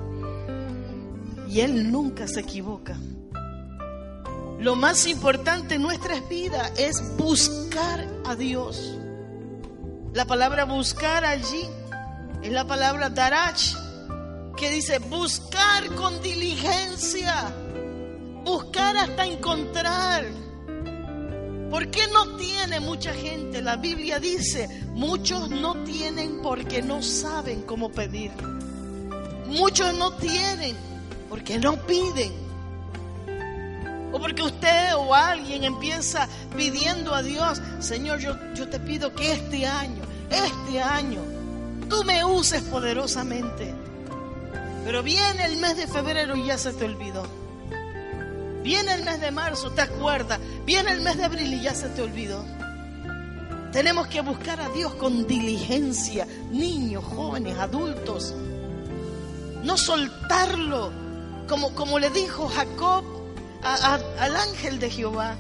Y 1.48 1.60
Él 1.60 1.92
nunca 1.92 2.28
se 2.28 2.40
equivoca. 2.40 2.98
Lo 4.60 4.76
más 4.76 5.06
importante 5.06 5.76
en 5.76 5.84
nuestras 5.84 6.28
vidas 6.28 6.72
es 6.80 7.16
buscar 7.16 8.08
a 8.26 8.36
Dios. 8.36 8.98
La 10.14 10.26
palabra 10.26 10.66
buscar 10.66 11.26
allí 11.26 11.68
es 12.44 12.52
la 12.52 12.68
palabra 12.68 13.10
darach, 13.10 13.74
que 14.56 14.70
dice 14.70 15.00
buscar 15.00 15.88
con 15.96 16.22
diligencia, 16.22 17.52
buscar 18.44 18.96
hasta 18.96 19.26
encontrar. 19.26 20.26
¿Por 21.72 21.90
qué 21.90 22.02
no 22.14 22.38
tiene 22.38 22.80
mucha 22.80 23.12
gente? 23.12 23.64
La 23.64 23.76
Biblia 23.78 24.20
dice, 24.20 24.70
muchos 24.90 25.50
no 25.50 25.84
tienen 25.84 26.44
porque 26.44 26.84
no 26.84 27.02
saben 27.02 27.64
cómo 27.64 27.92
pedir. 27.92 28.32
Muchos 29.48 29.96
no 29.96 30.14
tienen 30.18 30.76
porque 31.28 31.58
no 31.58 31.88
piden. 31.88 32.32
O 34.14 34.20
porque 34.20 34.44
usted 34.44 34.96
o 34.96 35.14
alguien 35.16 35.64
empieza 35.64 36.30
pidiendo 36.56 37.16
a 37.16 37.24
Dios, 37.24 37.60
Señor, 37.80 38.20
yo, 38.20 38.38
yo 38.54 38.70
te 38.70 38.80
pido 38.80 39.14
que 39.16 39.32
este 39.32 39.66
año, 39.66 40.04
este 40.30 40.80
año, 40.80 41.20
tú 41.90 42.04
me 42.04 42.24
uses 42.24 42.62
poderosamente. 42.62 43.74
Pero 44.86 45.02
viene 45.02 45.46
el 45.46 45.58
mes 45.58 45.78
de 45.78 45.88
febrero 45.88 46.36
y 46.36 46.46
ya 46.46 46.60
se 46.60 46.74
te 46.74 46.86
olvidó. 46.86 47.24
Viene 48.62 48.94
el 48.94 49.04
mes 49.04 49.20
de 49.20 49.32
marzo, 49.32 49.72
te 49.72 49.82
acuerdas. 49.82 50.40
Viene 50.64 50.92
el 50.92 51.02
mes 51.02 51.18
de 51.18 51.24
abril 51.24 51.52
y 51.52 51.62
ya 51.62 51.74
se 51.74 51.90
te 51.90 52.04
olvidó. 52.04 52.46
Tenemos 53.72 54.06
que 54.08 54.22
buscar 54.22 54.62
a 54.62 54.70
Dios 54.70 54.94
con 54.94 55.26
diligencia, 55.26 56.28
niños, 56.52 57.04
jóvenes, 57.04 57.58
adultos. 57.58 58.36
No 59.64 59.76
soltarlo, 59.76 60.92
como, 61.50 61.74
como 61.74 61.98
le 61.98 62.12
dijo 62.12 62.48
Jacob 62.48 63.13
al 63.64 64.36
ángel 64.36 64.80
de 64.80 64.90
Jehová. 64.90 65.38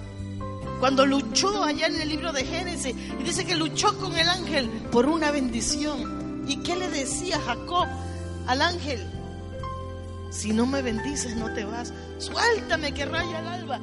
Cuando 0.79 1.05
luchó 1.05 1.63
allá 1.63 1.87
en 1.87 2.01
el 2.01 2.09
libro 2.09 2.33
de 2.33 2.43
Génesis, 2.43 2.93
y 3.19 3.23
dice 3.23 3.45
que 3.45 3.55
luchó 3.55 3.97
con 3.99 4.17
el 4.17 4.27
ángel 4.27 4.69
por 4.91 5.05
una 5.05 5.31
bendición. 5.31 6.43
¿Y 6.47 6.57
qué 6.57 6.75
le 6.75 6.89
decía 6.89 7.39
Jacob 7.39 7.87
al 8.47 8.61
ángel? 8.61 9.09
Si 10.29 10.51
no 10.51 10.65
me 10.65 10.81
bendices, 10.81 11.37
no 11.37 11.53
te 11.53 11.63
vas. 11.63 11.93
Suéltame 12.17 12.93
que 12.93 13.05
raya 13.05 13.39
el 13.39 13.47
alba. 13.47 13.79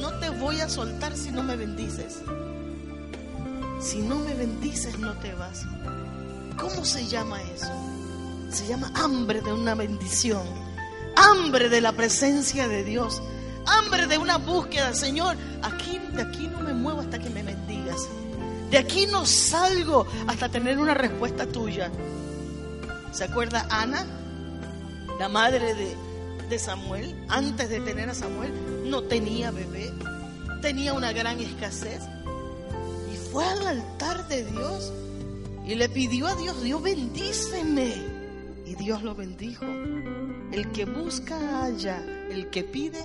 no 0.00 0.18
te 0.20 0.30
voy 0.30 0.60
a 0.60 0.68
soltar 0.68 1.16
si 1.16 1.30
no 1.32 1.42
me 1.42 1.56
bendices. 1.56 2.22
Si 3.80 3.98
no 3.98 4.14
me 4.14 4.32
bendices, 4.32 4.98
no 5.00 5.12
te 5.18 5.34
vas. 5.34 5.66
¿Cómo 6.56 6.84
se 6.84 7.06
llama 7.08 7.42
eso? 7.42 7.72
Se 8.48 8.66
llama 8.68 8.92
hambre 8.94 9.40
de 9.40 9.52
una 9.52 9.74
bendición. 9.74 10.46
Hambre 11.16 11.68
de 11.68 11.80
la 11.80 11.92
presencia 11.92 12.68
de 12.68 12.84
Dios. 12.84 13.20
Hambre 13.66 14.06
de 14.06 14.18
una 14.18 14.38
búsqueda. 14.38 14.94
Señor, 14.94 15.36
aquí, 15.62 15.98
de 16.12 16.22
aquí 16.22 16.48
no 16.48 16.60
me 16.60 16.72
muevo 16.72 17.00
hasta 17.00 17.18
que 17.18 17.30
me 17.30 17.42
bendigas. 17.42 18.08
De 18.70 18.78
aquí 18.78 19.06
no 19.06 19.26
salgo 19.26 20.06
hasta 20.26 20.48
tener 20.48 20.78
una 20.78 20.94
respuesta 20.94 21.46
tuya. 21.46 21.90
¿Se 23.12 23.24
acuerda 23.24 23.66
Ana? 23.70 24.06
la 25.18 25.28
madre 25.28 25.74
de, 25.74 26.58
Samuel, 26.58 27.14
antes 27.28 27.70
de 27.70 27.80
tener 27.80 28.10
a 28.10 28.14
Samuel, 28.14 28.52
no 28.90 29.04
tenía 29.04 29.50
bebé, 29.50 29.90
tenía 30.60 30.92
una 30.92 31.12
gran 31.12 31.40
escasez. 31.40 32.02
Y 33.12 33.16
fue 33.30 33.44
al 33.44 33.66
altar 33.66 34.28
de 34.28 34.44
Dios 34.44 34.92
y 35.64 35.76
le 35.76 35.88
pidió 35.88 36.26
a 36.26 36.34
Dios, 36.34 36.60
Dios 36.62 36.82
bendíceme. 36.82 37.94
Y 38.66 38.74
Dios 38.74 39.02
lo 39.02 39.14
bendijo. 39.14 39.64
El 39.64 40.72
que 40.72 40.84
busca 40.84 41.38
halla, 41.62 42.02
el 42.30 42.50
que 42.50 42.64
pide 42.64 43.02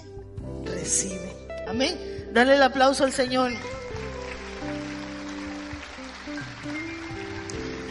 recibe. 0.66 1.36
Amén. 1.68 1.98
Dale 2.34 2.56
el 2.56 2.64
aplauso 2.64 3.04
al 3.04 3.14
Señor. 3.14 3.52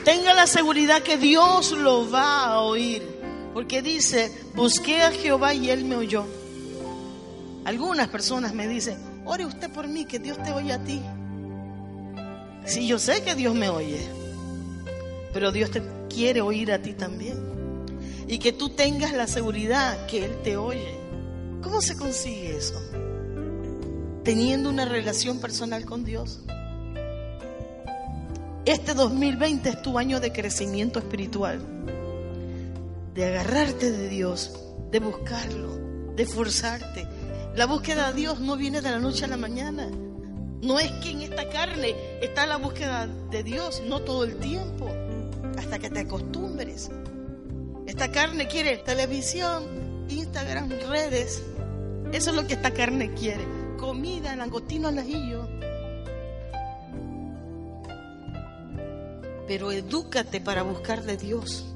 Tenga 0.04 0.34
la 0.34 0.46
seguridad 0.46 1.02
que 1.02 1.16
Dios 1.16 1.72
lo 1.72 2.10
va 2.10 2.44
a 2.44 2.60
oír. 2.60 3.02
Porque 3.52 3.82
dice, 3.82 4.30
busqué 4.54 5.02
a 5.02 5.10
Jehová 5.10 5.54
y 5.54 5.70
él 5.70 5.84
me 5.84 5.96
oyó. 5.96 6.26
Algunas 7.64 8.08
personas 8.08 8.52
me 8.52 8.68
dicen, 8.68 8.98
ore 9.24 9.46
usted 9.46 9.70
por 9.70 9.88
mí, 9.88 10.04
que 10.04 10.18
Dios 10.18 10.40
te 10.42 10.52
oye 10.52 10.72
a 10.72 10.78
ti. 10.84 11.02
Sí, 12.66 12.86
yo 12.86 12.98
sé 12.98 13.22
que 13.22 13.34
Dios 13.34 13.54
me 13.54 13.68
oye, 13.68 14.06
pero 15.32 15.52
Dios 15.52 15.70
te 15.70 15.82
quiere 16.08 16.40
oír 16.40 16.70
a 16.70 16.80
ti 16.80 16.92
también. 16.92 17.36
Y 18.28 18.38
que 18.38 18.52
tú 18.52 18.68
tengas 18.68 19.12
la 19.12 19.26
seguridad 19.26 20.06
que 20.06 20.26
Él 20.26 20.36
te 20.44 20.56
oye. 20.56 21.05
¿Cómo 21.66 21.82
se 21.82 21.96
consigue 21.96 22.56
eso? 22.56 22.80
Teniendo 24.22 24.70
una 24.70 24.84
relación 24.84 25.40
personal 25.40 25.84
con 25.84 26.04
Dios. 26.04 26.38
Este 28.64 28.94
2020 28.94 29.70
es 29.70 29.82
tu 29.82 29.98
año 29.98 30.20
de 30.20 30.30
crecimiento 30.30 31.00
espiritual, 31.00 31.60
de 33.14 33.24
agarrarte 33.24 33.90
de 33.90 34.08
Dios, 34.08 34.56
de 34.92 35.00
buscarlo, 35.00 35.76
de 36.14 36.22
esforzarte. 36.22 37.08
La 37.56 37.66
búsqueda 37.66 38.12
de 38.12 38.20
Dios 38.20 38.38
no 38.38 38.56
viene 38.56 38.80
de 38.80 38.92
la 38.92 39.00
noche 39.00 39.24
a 39.24 39.28
la 39.28 39.36
mañana. 39.36 39.90
No 40.62 40.78
es 40.78 40.92
que 41.02 41.10
en 41.10 41.22
esta 41.22 41.48
carne 41.48 41.96
está 42.22 42.46
la 42.46 42.58
búsqueda 42.58 43.08
de 43.08 43.42
Dios, 43.42 43.82
no 43.88 44.02
todo 44.02 44.22
el 44.22 44.36
tiempo, 44.36 44.88
hasta 45.58 45.80
que 45.80 45.90
te 45.90 45.98
acostumbres. 45.98 46.90
Esta 47.88 48.12
carne 48.12 48.46
quiere 48.46 48.78
televisión, 48.78 50.06
Instagram, 50.08 50.70
redes. 50.88 51.42
Eso 52.16 52.30
es 52.30 52.36
lo 52.36 52.46
que 52.46 52.54
esta 52.54 52.70
carne 52.70 53.12
quiere. 53.12 53.44
Comida, 53.76 54.34
langostino 54.34 54.88
al 54.88 54.98
ajillo. 54.98 55.46
Pero 59.46 59.70
edúcate 59.70 60.40
para 60.40 60.62
buscar 60.62 61.02
de 61.02 61.18
Dios. 61.18 61.66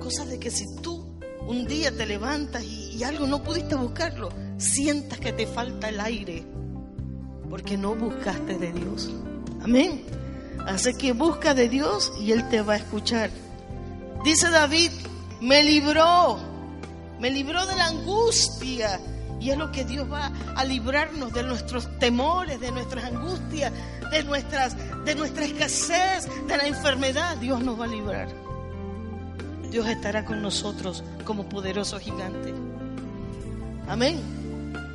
Cosa 0.00 0.24
de 0.24 0.40
que 0.40 0.50
si 0.50 0.64
tú 0.80 1.20
un 1.46 1.66
día 1.66 1.94
te 1.94 2.06
levantas 2.06 2.64
y, 2.64 2.96
y 2.96 3.04
algo 3.04 3.26
no 3.26 3.42
pudiste 3.42 3.74
buscarlo, 3.74 4.30
sientas 4.56 5.20
que 5.20 5.34
te 5.34 5.46
falta 5.46 5.90
el 5.90 6.00
aire 6.00 6.46
porque 7.50 7.76
no 7.76 7.94
buscaste 7.94 8.56
de 8.56 8.72
Dios. 8.72 9.10
Amén. 9.62 10.02
Así 10.66 10.94
que 10.94 11.12
busca 11.12 11.52
de 11.52 11.68
Dios 11.68 12.10
y 12.18 12.32
Él 12.32 12.48
te 12.48 12.62
va 12.62 12.72
a 12.72 12.76
escuchar. 12.78 13.28
Dice 14.24 14.48
David, 14.48 14.92
me 15.42 15.62
libró, 15.62 16.38
me 17.20 17.30
libró 17.30 17.66
de 17.66 17.76
la 17.76 17.88
angustia. 17.88 18.98
Y 19.40 19.50
es 19.50 19.58
lo 19.58 19.70
que 19.70 19.84
Dios 19.84 20.10
va 20.10 20.32
a 20.56 20.64
librarnos 20.64 21.32
de 21.32 21.42
nuestros 21.42 21.88
temores, 21.98 22.60
de 22.60 22.72
nuestras 22.72 23.04
angustias, 23.04 23.72
de, 24.10 24.24
nuestras, 24.24 24.76
de 25.04 25.14
nuestra 25.14 25.44
escasez, 25.44 26.28
de 26.46 26.56
la 26.56 26.66
enfermedad. 26.66 27.36
Dios 27.36 27.62
nos 27.62 27.80
va 27.80 27.84
a 27.84 27.88
librar. 27.88 28.28
Dios 29.70 29.86
estará 29.86 30.24
con 30.24 30.42
nosotros 30.42 31.04
como 31.24 31.48
poderoso 31.48 31.98
gigante. 32.00 32.52
Amén. 33.86 34.20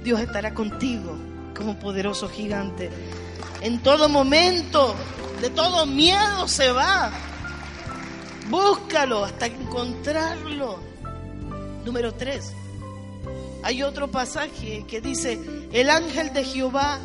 Dios 0.04 0.20
estará 0.20 0.54
contigo 0.54 1.16
como 1.56 1.80
poderoso 1.80 2.28
gigante. 2.28 2.90
En 3.62 3.82
todo 3.82 4.10
momento, 4.10 4.96
de 5.42 5.50
todo 5.50 5.86
miedo 5.86 6.48
se 6.48 6.72
va. 6.72 7.12
Búscalo 8.50 9.24
hasta 9.24 9.46
encontrarlo. 9.46 10.80
Número 11.86 12.14
tres. 12.14 12.54
Hay 13.64 13.82
otro 13.82 14.12
pasaje 14.12 14.86
que 14.88 15.00
dice, 15.00 15.40
el 15.72 15.90
ángel 15.90 16.34
de 16.34 16.44
Jehová 16.44 17.00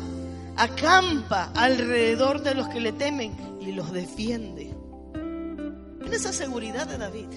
acampa 0.57 1.51
alrededor 1.55 2.43
de 2.43 2.53
los 2.53 2.67
que 2.67 2.81
le 2.81 2.91
temen 2.91 3.33
y 3.61 3.71
los 3.71 3.93
defiende. 3.93 4.75
En 5.13 6.13
esa 6.13 6.33
seguridad 6.33 6.85
de 6.85 6.97
David. 6.97 7.27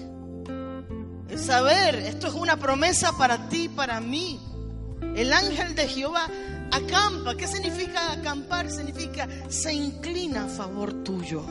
El 1.29 1.39
saber, 1.39 1.95
esto 1.95 2.27
es 2.27 2.33
una 2.33 2.57
promesa 2.57 3.17
para 3.17 3.47
ti, 3.47 3.69
para 3.69 4.01
mí. 4.01 4.41
El 5.15 5.31
ángel 5.31 5.73
de 5.73 5.87
Jehová 5.87 6.27
acampa. 6.69 7.35
¿Qué 7.37 7.47
significa 7.47 8.11
acampar? 8.11 8.69
Significa 8.69 9.29
se 9.47 9.73
inclina 9.73 10.43
a 10.45 10.49
favor 10.49 11.01
tuyo. 11.03 11.43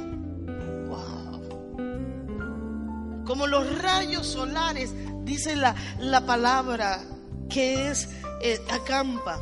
Wow. 0.88 1.32
Como 3.24 3.46
los 3.46 3.80
rayos 3.80 4.26
solares, 4.26 4.92
dice 5.24 5.56
la, 5.56 5.74
la 6.00 6.26
palabra 6.26 7.02
que 7.52 7.90
es 7.90 8.08
eh, 8.40 8.60
acampa. 8.70 9.38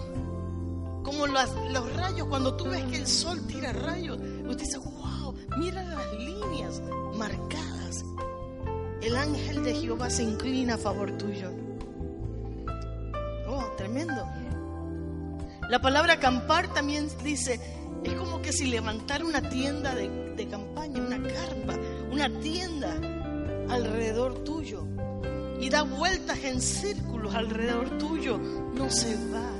Como 1.05 1.27
los 1.27 1.97
rayos, 1.97 2.27
cuando 2.29 2.55
tú 2.57 2.65
ves 2.65 2.83
que 2.85 2.97
el 2.97 3.07
sol 3.07 3.41
tira 3.47 3.73
rayos, 3.73 4.19
usted 4.19 4.65
dice, 4.65 4.79
wow, 4.79 5.35
mira 5.59 5.83
las 5.83 6.13
líneas 6.15 6.83
marcadas. 7.17 8.05
El 9.01 9.17
ángel 9.17 9.63
de 9.65 9.75
Jehová 9.75 10.11
se 10.11 10.25
inclina 10.25 10.75
a 10.75 10.79
favor 10.79 11.17
tuyo. 11.17 11.51
Oh, 13.49 13.65
tremendo. 13.77 14.29
La 15.69 15.81
palabra 15.81 16.15
acampar 16.15 16.73
también 16.75 17.09
dice, 17.25 17.61
es 18.05 18.13
como 18.15 18.43
que 18.43 18.53
si 18.53 18.67
levantara 18.67 19.25
una 19.25 19.49
tienda 19.49 19.95
de, 19.95 20.35
de 20.35 20.49
campaña, 20.49 21.01
una 21.01 21.23
carpa, 21.23 21.79
una 22.11 22.29
tienda 22.41 22.93
alrededor 23.69 24.45
tuyo 24.45 24.87
y 25.61 25.69
da 25.69 25.83
vueltas 25.83 26.39
en 26.43 26.61
círculos 26.61 27.35
alrededor 27.35 27.99
tuyo, 27.99 28.39
no 28.39 28.91
se 28.91 29.15
va. 29.33 29.51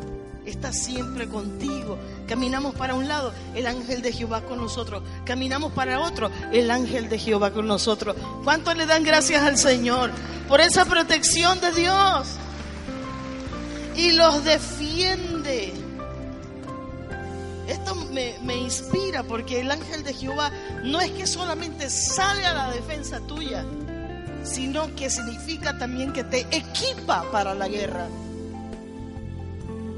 Está 0.47 0.73
siempre 0.73 1.29
contigo. 1.29 1.99
Caminamos 2.27 2.75
para 2.75 2.95
un 2.95 3.07
lado, 3.07 3.33
el 3.55 3.67
ángel 3.67 4.01
de 4.01 4.13
Jehová 4.13 4.41
con 4.41 4.59
nosotros. 4.59 5.03
Caminamos 5.25 5.73
para 5.73 6.01
otro, 6.01 6.31
el 6.53 6.71
ángel 6.71 7.09
de 7.11 7.19
Jehová 7.19 7.53
con 7.53 7.67
nosotros. 7.67 8.17
¿Cuánto 8.43 8.73
le 8.73 8.87
dan 8.87 9.05
gracias 9.05 9.43
al 9.43 9.59
Señor 9.59 10.11
por 10.49 10.61
esa 10.61 10.87
protección 10.87 11.61
de 11.61 11.73
Dios? 11.73 12.29
Y 13.95 14.13
los 14.13 14.43
defiende. 14.43 15.75
Esto 17.69 17.95
me, 17.95 18.35
me, 18.43 18.57
inspira 18.57 19.23
porque 19.23 19.61
el 19.61 19.71
ángel 19.71 20.03
de 20.03 20.15
Jehová 20.15 20.51
no 20.83 21.01
es 21.01 21.11
que 21.13 21.27
solamente 21.27 21.89
sale 21.91 22.45
a 22.45 22.55
la 22.55 22.71
defensa 22.73 23.21
tuya, 23.21 23.65
sino 24.43 24.95
que 24.95 25.11
significa 25.11 25.79
también 25.79 26.13
que 26.13 26.25
te 26.25 26.41
equipa 26.51 27.25
para 27.31 27.55
la 27.55 27.69
guerra. 27.69 28.09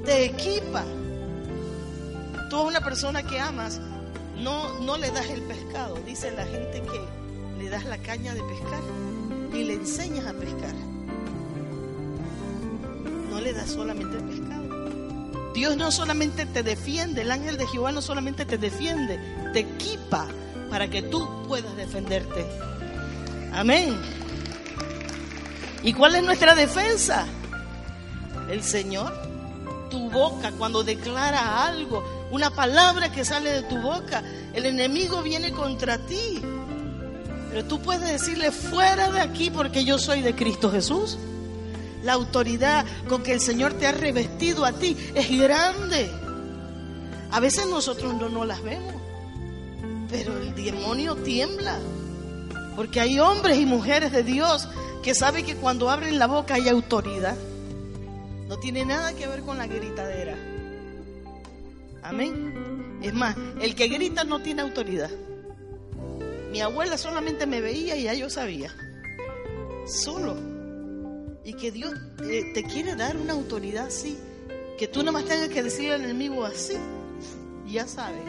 Te 0.04 0.24
equipa. 0.24 0.84
Tú 2.50 2.56
a 2.56 2.62
una 2.62 2.80
persona 2.80 3.22
que 3.22 3.40
amas, 3.40 3.80
no, 4.38 4.78
no 4.80 4.96
le 4.98 5.10
das 5.10 5.28
el 5.30 5.42
pescado. 5.42 5.96
Dice 6.06 6.30
la 6.32 6.44
gente 6.44 6.82
que 6.82 7.62
le 7.62 7.70
das 7.70 7.84
la 7.84 7.98
caña 7.98 8.34
de 8.34 8.42
pescar 8.42 8.80
y 9.54 9.64
le 9.64 9.74
enseñas 9.74 10.26
a 10.26 10.32
pescar. 10.32 10.74
No 13.30 13.40
le 13.40 13.52
das 13.52 13.70
solamente 13.70 14.16
el 14.16 14.24
pescado. 14.24 14.52
Dios 15.54 15.76
no 15.76 15.90
solamente 15.90 16.46
te 16.46 16.62
defiende, 16.62 17.22
el 17.22 17.30
ángel 17.30 17.58
de 17.58 17.66
Jehová 17.66 17.92
no 17.92 18.00
solamente 18.00 18.46
te 18.46 18.56
defiende, 18.56 19.18
te 19.52 19.60
equipa 19.60 20.26
para 20.70 20.88
que 20.88 21.02
tú 21.02 21.28
puedas 21.46 21.76
defenderte. 21.76 22.46
Amén. 23.52 23.94
¿Y 25.82 25.92
cuál 25.92 26.14
es 26.14 26.22
nuestra 26.22 26.54
defensa? 26.54 27.26
El 28.48 28.62
Señor. 28.62 29.12
Tu 29.90 30.08
boca 30.08 30.52
cuando 30.52 30.82
declara 30.82 31.66
algo, 31.66 32.02
una 32.30 32.50
palabra 32.50 33.12
que 33.12 33.26
sale 33.26 33.50
de 33.50 33.62
tu 33.62 33.76
boca, 33.76 34.22
el 34.54 34.64
enemigo 34.64 35.22
viene 35.22 35.52
contra 35.52 35.98
ti. 35.98 36.40
Pero 37.50 37.64
tú 37.66 37.82
puedes 37.82 38.08
decirle 38.08 38.50
fuera 38.50 39.10
de 39.10 39.20
aquí 39.20 39.50
porque 39.50 39.84
yo 39.84 39.98
soy 39.98 40.22
de 40.22 40.34
Cristo 40.34 40.70
Jesús. 40.70 41.18
La 42.02 42.14
autoridad 42.14 42.86
con 43.06 43.22
que 43.22 43.34
el 43.34 43.40
Señor 43.40 43.74
te 43.74 43.86
ha 43.86 43.92
revestido 43.92 44.64
a 44.64 44.72
ti 44.72 44.96
es 45.14 45.30
grande. 45.38 46.10
A 47.30 47.40
veces 47.40 47.66
nosotros 47.66 48.14
no, 48.14 48.30
no 48.30 48.46
las 48.46 48.62
vemos, 48.62 48.94
pero 50.10 50.38
el 50.38 50.54
demonio 50.54 51.16
tiembla. 51.16 51.78
Porque 52.76 53.00
hay 53.00 53.20
hombres 53.20 53.58
y 53.58 53.66
mujeres 53.66 54.12
de 54.12 54.22
Dios 54.22 54.68
que 55.02 55.14
sabe 55.14 55.42
que 55.42 55.56
cuando 55.56 55.90
abren 55.90 56.18
la 56.18 56.26
boca 56.26 56.54
hay 56.54 56.68
autoridad. 56.68 57.36
No 58.48 58.58
tiene 58.58 58.84
nada 58.84 59.12
que 59.14 59.26
ver 59.26 59.42
con 59.42 59.58
la 59.58 59.66
gritadera. 59.66 60.36
Amén. 62.02 63.00
Es 63.02 63.12
más, 63.12 63.36
el 63.60 63.74
que 63.74 63.88
grita 63.88 64.24
no 64.24 64.40
tiene 64.40 64.62
autoridad. 64.62 65.10
Mi 66.50 66.60
abuela 66.60 66.96
solamente 66.96 67.46
me 67.46 67.60
veía 67.60 67.96
y 67.96 68.04
ya 68.04 68.14
yo 68.14 68.30
sabía. 68.30 68.72
Solo. 69.86 70.36
Y 71.44 71.54
que 71.54 71.72
Dios 71.72 71.94
te, 72.18 72.52
te 72.52 72.62
quiere 72.64 72.94
dar 72.94 73.16
una 73.16 73.32
autoridad 73.32 73.86
así. 73.86 74.16
Que 74.78 74.86
tú 74.86 75.00
nada 75.00 75.12
más 75.12 75.24
tengas 75.24 75.48
que 75.48 75.62
decirle 75.62 75.94
al 75.94 76.04
enemigo 76.04 76.44
así. 76.44 76.74
Ya 77.66 77.88
sabe. 77.88 78.20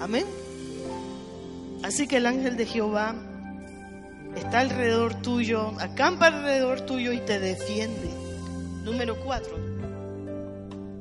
Amén. 0.00 0.26
Así 1.82 2.06
que 2.06 2.16
el 2.16 2.26
ángel 2.26 2.56
de 2.56 2.66
Jehová 2.66 3.14
está 4.36 4.60
alrededor 4.60 5.14
tuyo, 5.14 5.72
acampa 5.80 6.26
alrededor 6.26 6.82
tuyo 6.82 7.12
y 7.12 7.20
te 7.20 7.40
defiende. 7.40 8.10
Número 8.84 9.16
cuatro, 9.16 9.56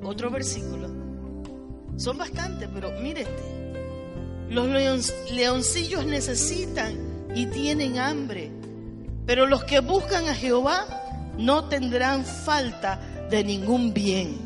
otro 0.03 0.31
versículo. 0.31 0.89
Son 1.97 2.17
bastantes, 2.17 2.67
pero 2.73 2.91
mire 3.01 3.21
este. 3.21 3.55
Los 4.49 4.67
leoncillos 5.31 6.05
necesitan 6.05 7.27
y 7.35 7.47
tienen 7.47 7.99
hambre, 7.99 8.51
pero 9.25 9.45
los 9.45 9.63
que 9.63 9.79
buscan 9.79 10.27
a 10.27 10.35
Jehová 10.35 10.87
no 11.37 11.67
tendrán 11.67 12.25
falta 12.25 12.99
de 13.29 13.43
ningún 13.43 13.93
bien. 13.93 14.39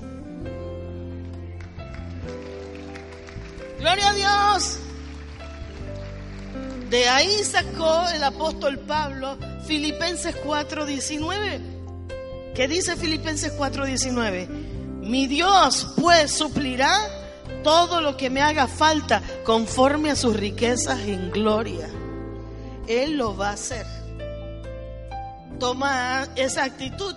Gloria 3.80 4.10
a 4.10 4.13
Dios. 4.13 4.80
De 6.89 7.08
ahí 7.08 7.43
sacó 7.43 8.10
el 8.15 8.23
apóstol 8.23 8.80
Pablo 8.80 9.38
Filipenses 9.65 10.36
4:19. 10.43 11.62
¿Qué 12.56 12.67
dice 12.67 12.95
Filipenses 12.95 13.54
4:19? 13.56 14.47
Mi 14.47 15.28
Dios 15.28 15.93
pues 16.02 16.32
suplirá 16.32 16.91
todo 17.63 18.02
lo 18.02 18.17
que 18.17 18.32
me 18.32 18.41
haga 18.41 18.67
falta 18.67 19.21
conforme 19.43 20.10
a 20.10 20.15
sus 20.15 20.36
riquezas 20.36 21.02
en 21.02 21.30
gloria. 21.30 21.88
Él 22.88 23.17
lo 23.17 23.38
va 23.38 23.49
a 23.49 23.54
hacer. 23.54 23.86
Toma 25.60 26.28
esa 26.36 26.63
actitud. 26.63 27.15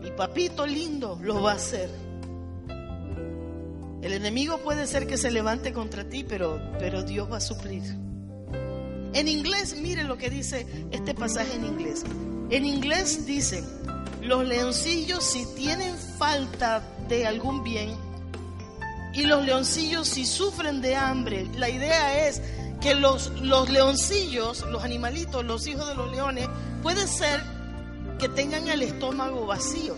Mi 0.00 0.10
papito 0.10 0.66
lindo 0.66 1.18
lo 1.20 1.42
va 1.42 1.52
a 1.52 1.56
hacer. 1.56 1.90
El 4.00 4.12
enemigo 4.14 4.58
puede 4.58 4.86
ser 4.86 5.06
que 5.06 5.18
se 5.18 5.30
levante 5.30 5.74
contra 5.74 6.08
ti, 6.08 6.24
pero, 6.24 6.60
pero 6.78 7.02
Dios 7.02 7.30
va 7.30 7.36
a 7.36 7.40
suplir. 7.40 7.82
En 9.14 9.28
inglés, 9.28 9.76
mire 9.76 10.04
lo 10.04 10.16
que 10.16 10.30
dice 10.30 10.66
este 10.90 11.14
pasaje 11.14 11.54
en 11.54 11.66
inglés. 11.66 12.02
En 12.50 12.64
inglés 12.64 13.26
dice, 13.26 13.62
los 14.22 14.46
leoncillos 14.46 15.24
si 15.24 15.44
tienen 15.54 15.96
falta 16.18 16.82
de 17.08 17.26
algún 17.26 17.62
bien 17.62 17.90
y 19.14 19.22
los 19.22 19.44
leoncillos 19.44 20.08
si 20.08 20.24
sufren 20.24 20.80
de 20.80 20.96
hambre, 20.96 21.46
la 21.56 21.68
idea 21.68 22.26
es 22.26 22.40
que 22.80 22.94
los, 22.94 23.28
los 23.40 23.68
leoncillos, 23.68 24.64
los 24.70 24.82
animalitos, 24.82 25.44
los 25.44 25.66
hijos 25.66 25.86
de 25.86 25.94
los 25.94 26.10
leones, 26.10 26.48
puede 26.82 27.06
ser 27.06 27.42
que 28.18 28.28
tengan 28.28 28.68
el 28.68 28.82
estómago 28.82 29.46
vacío, 29.46 29.94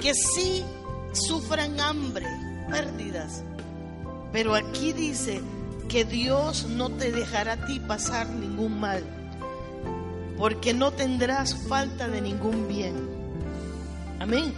que 0.00 0.14
sí 0.14 0.64
sufran 1.12 1.80
hambre, 1.80 2.26
pérdidas. 2.70 3.42
Pero 4.32 4.54
aquí 4.54 4.92
dice 4.92 5.40
que 5.92 6.06
Dios 6.06 6.64
no 6.64 6.88
te 6.88 7.12
dejará 7.12 7.52
a 7.52 7.66
ti 7.66 7.78
pasar 7.78 8.26
ningún 8.30 8.80
mal, 8.80 9.04
porque 10.38 10.72
no 10.72 10.90
tendrás 10.90 11.54
falta 11.68 12.08
de 12.08 12.22
ningún 12.22 12.66
bien. 12.66 12.94
Amén. 14.18 14.54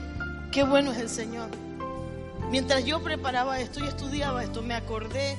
Qué 0.52 0.62
bueno 0.62 0.92
es 0.92 0.98
el 0.98 1.08
Señor. 1.08 1.48
Mientras 2.52 2.84
yo 2.84 3.02
preparaba 3.02 3.58
esto 3.58 3.84
y 3.84 3.88
estudiaba 3.88 4.44
esto, 4.44 4.62
me 4.62 4.74
acordé 4.74 5.36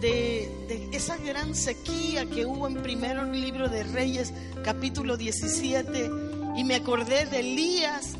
de, 0.00 0.88
esa 0.92 1.16
gran 1.16 1.56
sequía 1.56 2.24
que 2.26 2.46
hubo 2.46 2.68
en 2.68 2.76
primero 2.76 3.24
libro 3.24 3.68
de 3.68 3.82
Reyes, 3.82 4.32
capítulo 4.62 5.16
17, 5.16 6.08
y 6.54 6.62
me 6.62 6.76
acordé 6.76 7.26
de 7.26 7.40
Elías 7.40 8.12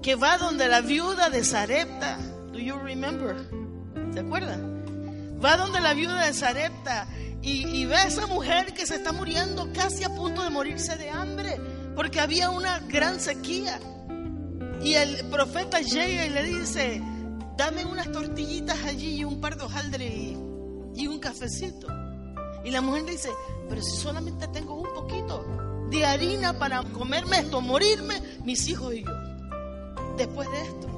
que 0.00 0.14
va 0.14 0.38
donde 0.38 0.66
la 0.66 0.80
viuda 0.80 1.28
de 1.28 1.44
Sarepta. 1.44 2.16
Do 2.52 2.58
you 2.58 2.76
remember? 2.76 3.36
¿Se 4.14 4.20
acuerdan? 4.20 4.69
Va 5.44 5.56
donde 5.56 5.80
la 5.80 5.94
viuda 5.94 6.26
de 6.26 6.34
Sarepta 6.34 7.06
y, 7.42 7.84
ve 7.86 7.96
a 7.96 8.06
esa 8.06 8.26
mujer 8.26 8.74
que 8.74 8.86
se 8.86 8.96
está 8.96 9.12
muriendo 9.12 9.72
casi 9.72 10.04
a 10.04 10.14
punto 10.14 10.42
de 10.42 10.50
morirse 10.50 10.96
de 10.96 11.08
hambre 11.08 11.58
porque 11.96 12.20
había 12.20 12.50
una 12.50 12.80
gran 12.80 13.20
sequía. 13.20 13.80
Y 14.82 14.94
el 14.94 15.26
profeta 15.30 15.80
llega 15.80 16.26
y 16.26 16.30
le 16.30 16.42
dice, 16.42 17.02
dame 17.56 17.84
unas 17.84 18.10
tortillitas 18.12 18.84
allí 18.84 19.16
y 19.16 19.24
un 19.24 19.40
par 19.40 19.56
de 19.56 19.64
hojaldres 19.64 20.12
y 20.14 20.50
y 20.94 21.06
un 21.06 21.18
cafecito. 21.18 21.88
Y 22.64 22.70
la 22.70 22.80
mujer 22.80 23.04
le 23.04 23.12
dice, 23.12 23.30
pero 23.68 23.82
si 23.82 23.96
solamente 23.96 24.46
tengo 24.48 24.74
un 24.74 24.92
poquito 24.92 25.44
de 25.90 26.04
harina 26.04 26.58
para 26.58 26.82
comerme 26.82 27.38
esto, 27.38 27.60
morirme, 27.60 28.14
mis 28.44 28.68
hijos 28.68 28.94
y 28.94 29.02
yo, 29.02 29.12
después 30.16 30.48
de 30.50 30.60
esto. 30.62 30.88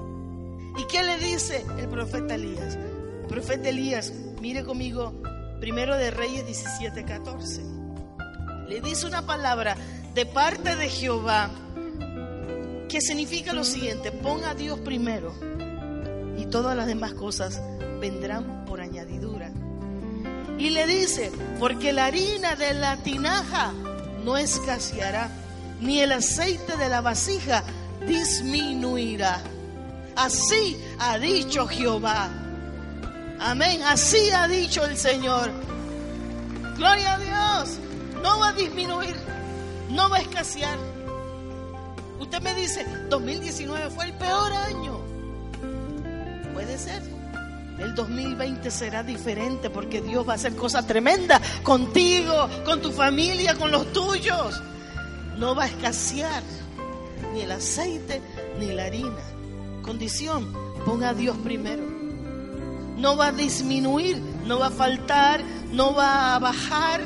¿Y 0.79 0.87
qué 0.87 1.03
le 1.03 1.19
dice 1.19 1.65
el 1.79 1.89
profeta 1.89 2.35
Elías? 2.35 2.77
El 2.77 3.27
profeta 3.29 3.69
Elías, 3.69 4.13
mire 4.43 4.65
conmigo, 4.65 5.13
primero 5.61 5.97
de 5.97 6.11
Reyes 6.11 6.45
17, 6.45 7.05
14. 7.05 7.63
Le 8.69 8.81
dice 8.81 9.07
una 9.07 9.25
palabra 9.25 9.77
de 10.15 10.27
parte 10.27 10.75
de 10.75 10.89
Jehová 10.89 11.49
que 12.89 13.01
significa 13.01 13.53
lo 13.53 13.63
siguiente, 13.63 14.11
ponga 14.11 14.51
a 14.51 14.55
Dios 14.57 14.81
primero 14.81 15.33
y 16.37 16.47
todas 16.47 16.77
las 16.77 16.89
demás 16.89 17.15
cosas 17.15 17.63
vendrán 18.01 18.65
por 18.65 18.81
añadidura. 18.81 19.53
Y 20.59 20.71
le 20.71 20.89
dice, 20.89 21.31
porque 21.61 21.93
la 21.93 22.07
harina 22.07 22.57
de 22.57 22.75
la 22.75 22.97
tinaja 22.97 23.73
no 24.25 24.37
escaseará, 24.37 25.31
ni 25.81 26.01
el 26.01 26.11
aceite 26.11 26.77
de 26.77 26.89
la 26.89 27.01
vasija 27.01 27.63
disminuirá. 28.05 29.41
Así 30.17 30.77
ha 30.99 31.17
dicho 31.19 31.69
Jehová. 31.69 32.42
Amén, 33.45 33.83
así 33.83 34.31
ha 34.31 34.47
dicho 34.47 34.85
el 34.85 34.97
Señor. 34.97 35.51
Gloria 36.77 37.15
a 37.15 37.19
Dios. 37.19 37.79
No 38.23 38.39
va 38.39 38.51
a 38.51 38.53
disminuir, 38.53 39.17
no 39.91 40.09
va 40.09 40.19
a 40.19 40.21
escasear. 40.21 40.79
Usted 42.21 42.41
me 42.41 42.55
dice, 42.55 42.87
2019 43.09 43.91
fue 43.91 44.05
el 44.05 44.13
peor 44.13 44.53
año. 44.53 45.01
Puede 46.55 46.79
ser. 46.79 47.03
El 47.81 47.97
2020 47.97 48.71
será 48.71 49.03
diferente 49.03 49.71
porque 49.71 50.01
Dios 50.01 50.27
va 50.27 50.35
a 50.35 50.37
hacer 50.37 50.55
cosas 50.55 50.87
tremendas 50.87 51.43
contigo, 51.65 52.49
con 52.65 52.81
tu 52.81 52.93
familia, 52.93 53.57
con 53.57 53.73
los 53.73 53.93
tuyos. 53.93 54.63
No 55.37 55.57
va 55.57 55.65
a 55.65 55.67
escasear 55.67 56.45
ni 57.35 57.41
el 57.41 57.51
aceite 57.51 58.23
ni 58.61 58.67
la 58.67 58.85
harina. 58.85 59.19
Condición, 59.83 60.53
ponga 60.85 61.09
a 61.09 61.15
Dios 61.15 61.37
primero. 61.39 61.92
No 63.03 63.17
va 63.17 63.27
a 63.27 63.33
disminuir, 63.33 64.23
no 64.47 64.59
va 64.59 64.69
a 64.69 64.71
faltar, 64.71 65.43
no 65.73 65.95
va 65.95 66.35
a 66.35 66.39
bajar, 66.39 67.01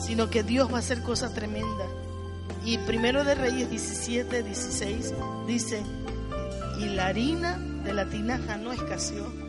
sino 0.00 0.30
que 0.30 0.42
Dios 0.42 0.72
va 0.72 0.76
a 0.76 0.80
hacer 0.80 1.02
cosas 1.02 1.34
tremendas. 1.34 1.88
Y 2.64 2.78
primero 2.78 3.22
de 3.22 3.34
Reyes 3.34 3.70
17, 3.70 4.42
16 4.42 5.14
dice, 5.46 5.82
y 6.80 6.86
la 6.86 7.06
harina 7.06 7.58
de 7.84 7.92
la 7.92 8.06
tinaja 8.06 8.56
no 8.56 8.72
escaseó 8.72 9.48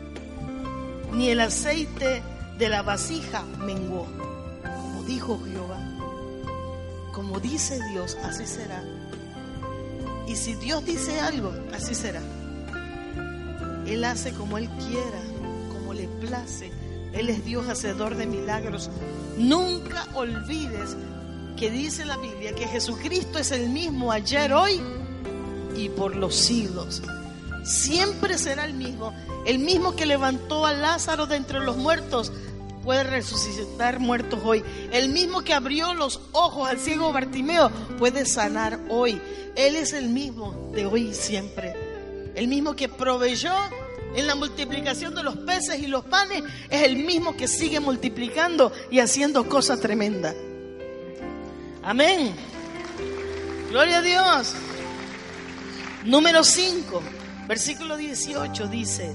ni 1.12 1.28
el 1.28 1.40
aceite 1.40 2.22
de 2.58 2.68
la 2.68 2.82
vasija 2.82 3.42
menguó. 3.64 4.06
Como 4.62 5.02
dijo 5.04 5.40
Jehová, 5.44 5.78
como 7.12 7.40
dice 7.40 7.80
Dios, 7.90 8.16
así 8.22 8.46
será. 8.46 8.82
Y 10.26 10.36
si 10.36 10.54
Dios 10.54 10.84
dice 10.84 11.20
algo, 11.20 11.52
así 11.74 11.94
será. 11.94 12.20
Él 13.90 14.04
hace 14.04 14.32
como 14.32 14.56
Él 14.56 14.68
quiera, 14.68 15.20
como 15.72 15.92
le 15.92 16.06
place. 16.06 16.70
Él 17.12 17.28
es 17.28 17.44
Dios 17.44 17.68
hacedor 17.68 18.14
de 18.14 18.26
milagros. 18.26 18.88
Nunca 19.36 20.06
olvides 20.14 20.96
que 21.56 21.70
dice 21.72 22.04
la 22.04 22.16
Biblia 22.16 22.54
que 22.54 22.68
Jesucristo 22.68 23.38
es 23.40 23.50
el 23.50 23.68
mismo 23.68 24.12
ayer, 24.12 24.52
hoy 24.52 24.80
y 25.76 25.88
por 25.88 26.14
los 26.14 26.36
siglos. 26.36 27.02
Siempre 27.64 28.38
será 28.38 28.64
el 28.64 28.74
mismo. 28.74 29.12
El 29.44 29.58
mismo 29.58 29.96
que 29.96 30.06
levantó 30.06 30.66
a 30.66 30.72
Lázaro 30.72 31.26
de 31.26 31.36
entre 31.36 31.58
los 31.58 31.76
muertos 31.76 32.32
puede 32.84 33.02
resucitar 33.02 33.98
muertos 33.98 34.40
hoy. 34.44 34.62
El 34.92 35.08
mismo 35.08 35.42
que 35.42 35.52
abrió 35.52 35.94
los 35.94 36.20
ojos 36.32 36.68
al 36.68 36.78
ciego 36.78 37.12
Bartimeo 37.12 37.70
puede 37.98 38.24
sanar 38.24 38.78
hoy. 38.88 39.20
Él 39.56 39.74
es 39.74 39.92
el 39.92 40.08
mismo 40.10 40.70
de 40.72 40.86
hoy 40.86 41.08
y 41.08 41.14
siempre. 41.14 41.74
El 42.34 42.48
mismo 42.48 42.76
que 42.76 42.88
proveyó 42.88 43.52
en 44.14 44.26
la 44.26 44.34
multiplicación 44.34 45.14
de 45.14 45.22
los 45.22 45.36
peces 45.38 45.80
y 45.80 45.86
los 45.86 46.04
panes 46.04 46.42
es 46.68 46.82
el 46.82 46.96
mismo 46.96 47.36
que 47.36 47.48
sigue 47.48 47.80
multiplicando 47.80 48.72
y 48.90 48.98
haciendo 49.00 49.48
cosas 49.48 49.80
tremendas. 49.80 50.34
Amén. 51.82 52.34
Gloria 53.70 53.98
a 53.98 54.02
Dios. 54.02 54.54
Número 56.04 56.42
5, 56.42 57.02
versículo 57.46 57.96
18 57.96 58.68
dice, 58.68 59.14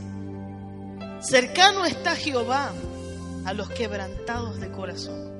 Cercano 1.19 1.85
está 1.85 2.15
Jehová 2.15 2.71
a 3.45 3.53
los 3.53 3.69
quebrantados 3.71 4.59
de 4.59 4.71
corazón 4.71 5.35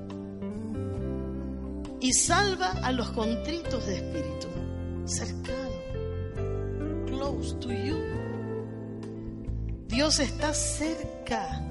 y 2.01 2.13
salva 2.13 2.71
a 2.83 2.91
los 2.91 3.09
contritos 3.11 3.85
de 3.85 3.95
espíritu. 3.95 4.47
Cercano. 5.05 5.55
Close 7.07 7.55
to 7.59 7.71
you. 7.71 8.24
Dios 9.87 10.19
está 10.19 10.53
cerca. 10.53 11.61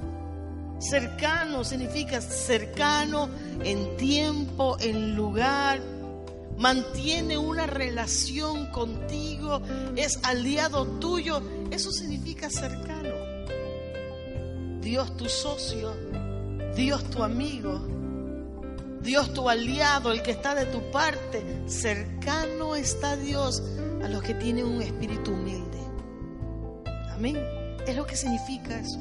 Cercano 0.79 1.65
significa 1.65 2.21
cercano 2.21 3.29
en 3.63 3.97
tiempo, 3.97 4.77
en 4.81 5.15
lugar. 5.15 5.81
Mantiene 6.57 7.37
una 7.37 7.67
relación 7.67 8.67
contigo, 8.67 9.61
es 9.97 10.21
aliado 10.23 10.87
tuyo. 10.99 11.43
Eso 11.71 11.91
significa 11.91 12.49
cercano. 12.49 13.15
Dios 14.81 15.17
tu 15.17 15.29
socio, 15.29 15.93
Dios 16.77 17.03
tu 17.11 17.25
amigo, 17.25 17.81
Dios 19.01 19.33
tu 19.33 19.49
aliado, 19.49 20.13
el 20.13 20.23
que 20.23 20.31
está 20.31 20.55
de 20.55 20.67
tu 20.67 20.91
parte. 20.91 21.43
Cercano 21.67 22.77
está 22.77 23.17
Dios 23.17 23.63
a 24.03 24.09
los 24.09 24.23
que 24.23 24.35
tienen 24.35 24.67
un 24.67 24.83
espíritu 24.83 25.33
humilde. 25.33 25.79
Amén. 27.11 27.64
Es 27.87 27.97
lo 27.97 28.07
que 28.07 28.17
significa 28.17 28.79
eso. 28.79 28.99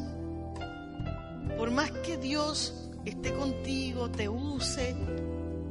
Por 1.57 1.71
más 1.71 1.91
que 1.91 2.17
Dios 2.17 2.89
esté 3.05 3.33
contigo, 3.33 4.09
te 4.09 4.27
use, 4.27 4.95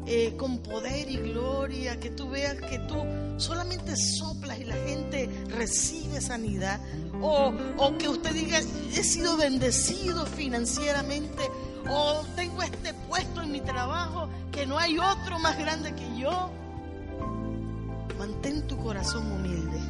eh, 0.07 0.35
con 0.37 0.59
poder 0.59 1.11
y 1.11 1.16
gloria, 1.16 2.01
que 2.01 2.11
tú 2.11 2.31
veas 2.31 2.55
que 2.55 2.79
tú 2.81 2.96
solamente 3.37 3.94
soplas 3.96 4.59
y 4.59 4.64
la 4.64 4.75
gente 4.75 5.29
recibe 5.48 6.20
sanidad, 6.20 6.81
o, 7.20 7.53
o 7.77 7.98
que 7.98 8.09
usted 8.09 8.33
diga, 8.33 8.59
he 8.59 9.05
sido 9.05 9.37
bendecido 9.37 10.27
financieramente, 10.27 11.42
o 11.88 12.25
tengo 12.35 12.62
este 12.62 12.94
puesto 12.94 13.42
en 13.42 13.53
mi 13.53 13.61
trabajo, 13.61 14.29
que 14.51 14.66
no 14.66 14.79
hay 14.79 14.98
otro 14.98 15.38
más 15.38 15.59
grande 15.59 15.94
que 15.94 16.18
yo. 16.18 16.51
Mantén 18.18 18.66
tu 18.66 18.77
corazón 18.77 19.31
humilde. 19.31 19.81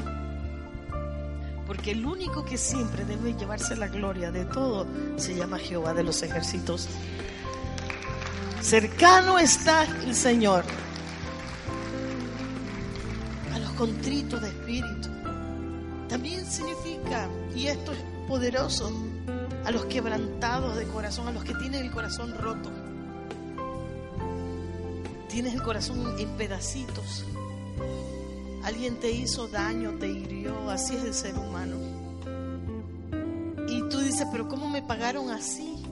Porque 1.66 1.92
el 1.92 2.04
único 2.04 2.44
que 2.44 2.58
siempre 2.58 3.04
debe 3.04 3.34
llevarse 3.34 3.76
la 3.76 3.88
gloria 3.88 4.30
de 4.30 4.44
todo 4.44 4.86
se 5.16 5.34
llama 5.34 5.58
Jehová 5.58 5.94
de 5.94 6.02
los 6.02 6.22
ejércitos. 6.22 6.88
Cercano 8.60 9.38
está 9.38 9.84
el 10.04 10.14
Señor 10.14 10.64
a 13.52 13.58
los 13.58 13.70
contritos 13.72 14.40
de 14.40 14.48
espíritu. 14.48 15.08
También 16.08 16.44
significa, 16.46 17.28
y 17.56 17.66
esto 17.66 17.92
es 17.92 17.98
poderoso, 18.28 18.92
a 19.64 19.70
los 19.70 19.84
quebrantados 19.86 20.76
de 20.76 20.86
corazón, 20.86 21.28
a 21.28 21.32
los 21.32 21.44
que 21.44 21.54
tienen 21.54 21.84
el 21.84 21.90
corazón 21.90 22.36
roto. 22.38 22.70
Tienes 25.28 25.54
el 25.54 25.62
corazón 25.62 26.14
en 26.18 26.28
pedacitos. 26.36 27.24
Alguien 28.62 29.00
te 29.00 29.10
hizo 29.10 29.48
daño, 29.48 29.92
te 29.98 30.08
hirió, 30.08 30.70
así 30.70 30.94
es 30.94 31.04
el 31.04 31.14
ser 31.14 31.36
humano. 31.36 31.76
Y 33.68 33.82
tú 33.88 33.98
dices, 33.98 34.26
pero 34.30 34.48
¿cómo 34.48 34.68
me 34.68 34.82
pagaron 34.82 35.30
así? 35.30 35.82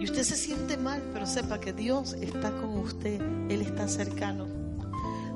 Y 0.00 0.04
usted 0.04 0.22
se 0.22 0.36
siente 0.36 0.76
mal, 0.76 1.02
pero 1.12 1.26
sepa 1.26 1.60
que 1.60 1.72
Dios 1.72 2.14
está 2.14 2.50
con 2.50 2.78
usted, 2.78 3.20
Él 3.48 3.60
está 3.62 3.88
cercano. 3.88 4.46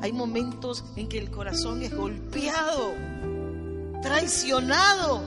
Hay 0.01 0.13
momentos 0.13 0.85
en 0.97 1.09
que 1.09 1.19
el 1.19 1.31
corazón 1.31 1.83
es 1.83 1.95
golpeado, 1.95 2.93
traicionado, 4.03 5.23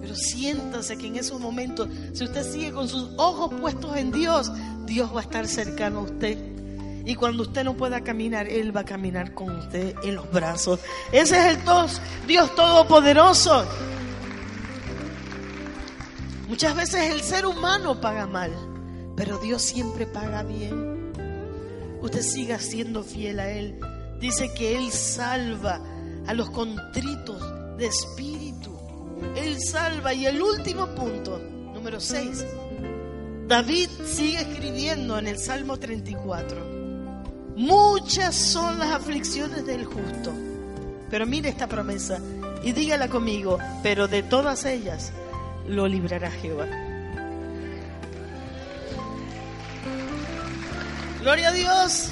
pero 0.00 0.14
siéntase 0.14 0.96
que 0.96 1.08
en 1.08 1.16
esos 1.16 1.40
momentos, 1.40 1.88
si 2.12 2.24
usted 2.24 2.50
sigue 2.50 2.72
con 2.72 2.88
sus 2.88 3.10
ojos 3.16 3.52
puestos 3.60 3.96
en 3.96 4.10
Dios, 4.10 4.50
Dios 4.86 5.14
va 5.14 5.20
a 5.20 5.22
estar 5.22 5.46
cercano 5.46 6.00
a 6.00 6.02
usted. 6.02 6.49
Y 7.04 7.14
cuando 7.14 7.42
usted 7.42 7.64
no 7.64 7.76
pueda 7.76 8.02
caminar, 8.02 8.48
Él 8.48 8.76
va 8.76 8.80
a 8.82 8.84
caminar 8.84 9.34
con 9.34 9.50
usted 9.56 9.94
en 10.02 10.14
los 10.16 10.30
brazos. 10.30 10.80
Ese 11.12 11.38
es 11.38 11.56
el 11.56 11.58
Dios 12.26 12.54
Todopoderoso. 12.54 13.64
Muchas 16.48 16.74
veces 16.74 17.12
el 17.12 17.20
ser 17.22 17.46
humano 17.46 18.00
paga 18.00 18.26
mal, 18.26 18.52
pero 19.16 19.38
Dios 19.38 19.62
siempre 19.62 20.06
paga 20.06 20.42
bien. 20.42 21.12
Usted 22.02 22.22
siga 22.22 22.58
siendo 22.58 23.02
fiel 23.02 23.40
a 23.40 23.50
Él. 23.50 23.78
Dice 24.18 24.52
que 24.52 24.76
Él 24.76 24.90
salva 24.90 25.80
a 26.26 26.34
los 26.34 26.50
contritos 26.50 27.42
de 27.78 27.86
espíritu. 27.86 28.76
Él 29.36 29.58
salva. 29.60 30.12
Y 30.12 30.26
el 30.26 30.42
último 30.42 30.86
punto, 30.88 31.38
número 31.72 32.00
6. 32.00 32.44
David 33.46 33.88
sigue 34.04 34.40
escribiendo 34.40 35.18
en 35.18 35.28
el 35.28 35.38
Salmo 35.38 35.76
34. 35.76 36.79
Muchas 37.60 38.34
son 38.36 38.78
las 38.78 38.90
aflicciones 38.90 39.66
del 39.66 39.84
justo. 39.84 40.32
Pero 41.10 41.26
mire 41.26 41.50
esta 41.50 41.66
promesa 41.66 42.18
y 42.62 42.72
dígala 42.72 43.08
conmigo, 43.08 43.58
pero 43.82 44.08
de 44.08 44.22
todas 44.22 44.64
ellas 44.64 45.12
lo 45.68 45.86
librará 45.86 46.30
Jehová. 46.30 46.66
Gloria 51.20 51.48
a 51.48 51.52
Dios. 51.52 52.08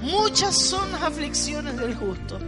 Muchas 0.00 0.56
son 0.56 0.90
las 0.92 1.02
aflicciones 1.02 1.76
del 1.76 1.94
justo, 1.94 2.38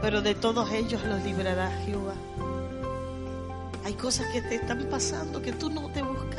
pero 0.00 0.22
de 0.22 0.36
todos 0.36 0.70
ellos 0.70 1.02
los 1.02 1.24
librará 1.24 1.72
Jehová. 1.86 2.14
Hay 3.84 3.94
cosas 3.94 4.26
que 4.32 4.42
te 4.42 4.54
están 4.54 4.86
pasando 4.88 5.42
que 5.42 5.52
tú 5.52 5.70
no 5.70 5.90
te 5.90 6.02
buscaste 6.02 6.38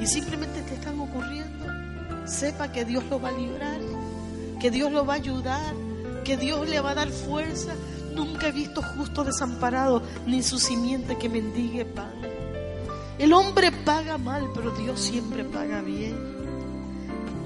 y 0.00 0.06
simplemente 0.06 0.62
te 0.62 0.74
están 0.74 0.98
ocurriendo. 0.98 1.67
Sepa 2.28 2.70
que 2.70 2.84
Dios 2.84 3.04
lo 3.10 3.20
va 3.20 3.30
a 3.30 3.32
librar, 3.32 3.80
que 4.60 4.70
Dios 4.70 4.92
lo 4.92 5.04
va 5.06 5.14
a 5.14 5.16
ayudar, 5.16 5.74
que 6.24 6.36
Dios 6.36 6.68
le 6.68 6.80
va 6.80 6.90
a 6.90 6.94
dar 6.94 7.10
fuerza, 7.10 7.72
Nunca 8.18 8.48
he 8.48 8.52
visto 8.52 8.82
justo 8.82 9.22
desamparado, 9.22 10.02
ni 10.26 10.42
su 10.42 10.58
simiente 10.58 11.16
que 11.16 11.28
mendigue 11.28 11.84
pan. 11.84 12.10
El 13.16 13.32
hombre 13.32 13.70
paga 13.70 14.18
mal, 14.18 14.50
pero 14.52 14.72
Dios 14.72 14.98
siempre 14.98 15.44
paga 15.44 15.82
bien. 15.82 16.16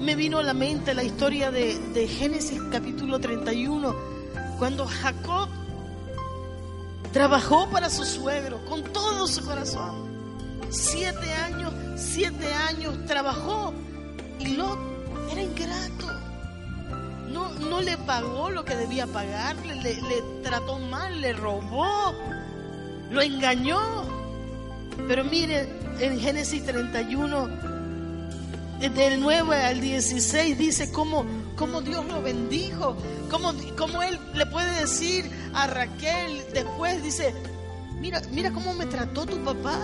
Me 0.01 0.15
vino 0.15 0.39
a 0.39 0.43
la 0.43 0.55
mente 0.55 0.95
la 0.95 1.03
historia 1.03 1.51
de, 1.51 1.77
de 1.77 2.07
Génesis 2.07 2.59
capítulo 2.71 3.19
31, 3.19 3.95
cuando 4.57 4.87
Jacob 4.87 5.47
trabajó 7.11 7.69
para 7.69 7.91
su 7.91 8.03
suegro 8.03 8.65
con 8.65 8.83
todo 8.85 9.27
su 9.27 9.45
corazón. 9.45 10.11
Siete 10.71 11.31
años, 11.33 11.71
siete 11.97 12.51
años 12.51 13.05
trabajó 13.05 13.75
y 14.43 14.55
Lot 14.55 14.79
era 15.31 15.41
ingrato 15.41 16.13
no, 17.33 17.49
no 17.49 17.81
le 17.81 17.97
pagó 17.97 18.51
lo 18.51 18.63
que 18.63 18.75
debía 18.75 19.07
pagarle, 19.07 19.75
le, 19.75 20.21
trató 20.43 20.77
mal, 20.77 21.19
le 21.19 21.33
robó, 21.33 22.13
lo 23.09 23.21
engañó. 23.21 23.79
Pero 25.07 25.23
mire, 25.23 25.67
en 25.99 26.19
Génesis 26.19 26.63
31, 26.63 27.47
del 28.79 29.19
9 29.19 29.55
al 29.63 29.81
16, 29.81 30.57
dice 30.57 30.91
cómo, 30.91 31.25
cómo 31.55 31.81
Dios 31.81 32.05
lo 32.05 32.21
bendijo, 32.21 32.95
cómo, 33.31 33.53
cómo 33.77 34.03
él 34.03 34.19
le 34.35 34.45
puede 34.45 34.81
decir 34.81 35.29
a 35.55 35.65
Raquel 35.65 36.43
después, 36.53 37.01
dice, 37.01 37.33
mira, 37.99 38.21
mira 38.31 38.51
cómo 38.51 38.73
me 38.75 38.85
trató 38.85 39.25
tu 39.25 39.37
papá, 39.43 39.79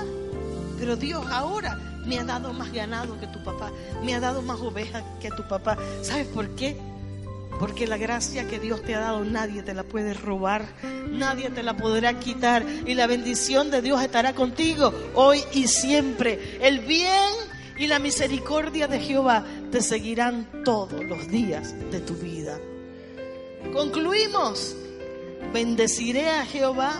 pero 0.78 0.95
Dios 0.95 1.26
ahora 1.32 1.80
me 2.10 2.17
ha 2.17 2.24
dado 2.24 2.52
más 2.54 2.74
ganado 2.74 3.19
que 3.19 3.28
tu 3.28 3.43
papá, 3.43 3.72
me 4.04 4.15
ha 4.15 4.19
dado 4.19 4.41
más 4.41 4.60
ovejas 4.60 5.04
que 5.22 5.30
tu 5.30 5.48
papá. 5.48 5.78
¿Sabes 6.02 6.26
por 6.28 6.50
qué? 6.56 6.76
Porque 7.60 7.86
la 7.86 7.98
gracia 7.98 8.48
que 8.48 8.60
Dios 8.60 8.82
te 8.82 8.95
ha 8.95 9.00
dado 9.00 9.24
nadie 9.24 9.62
te 9.62 9.76
la 9.76 9.84
puede 9.84 10.15
robar, 10.15 10.65
nadie 11.12 11.52
te 11.52 11.62
la 11.62 11.78
podrá 11.78 12.19
quitar 12.19 12.65
y 12.86 12.95
la 12.95 13.06
bendición 13.06 13.69
de 13.69 13.84
Dios 13.84 14.02
estará 14.02 14.34
contigo 14.34 14.91
hoy 15.13 15.43
y 15.54 15.67
siempre. 15.67 16.58
El 16.62 16.80
bien 16.80 17.32
y 17.78 17.86
la 17.86 18.00
misericordia 18.00 18.88
de 18.88 19.00
Jehová 19.00 19.45
te 19.72 19.82
seguirán 19.82 20.48
todos 20.65 21.04
los 21.04 21.28
días 21.28 21.76
de 21.91 22.00
tu 22.00 22.15
vida. 22.15 22.58
Concluimos. 23.72 24.76
Bendeciré 25.54 26.30
a 26.30 26.45
Jehová 26.45 26.91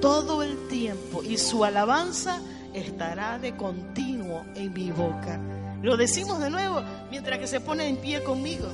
todo 0.00 0.42
el 0.42 0.68
tiempo 0.68 1.22
y 1.22 1.38
su 1.38 1.64
alabanza 1.64 2.40
estará 2.74 3.38
de 3.38 3.56
continuo 3.56 4.44
en 4.54 4.72
mi 4.72 4.90
boca. 4.90 5.40
Lo 5.82 5.96
decimos 5.96 6.40
de 6.40 6.50
nuevo 6.50 6.82
mientras 7.10 7.38
que 7.38 7.46
se 7.46 7.60
pone 7.60 7.88
en 7.88 7.96
pie 7.96 8.22
conmigo. 8.22 8.68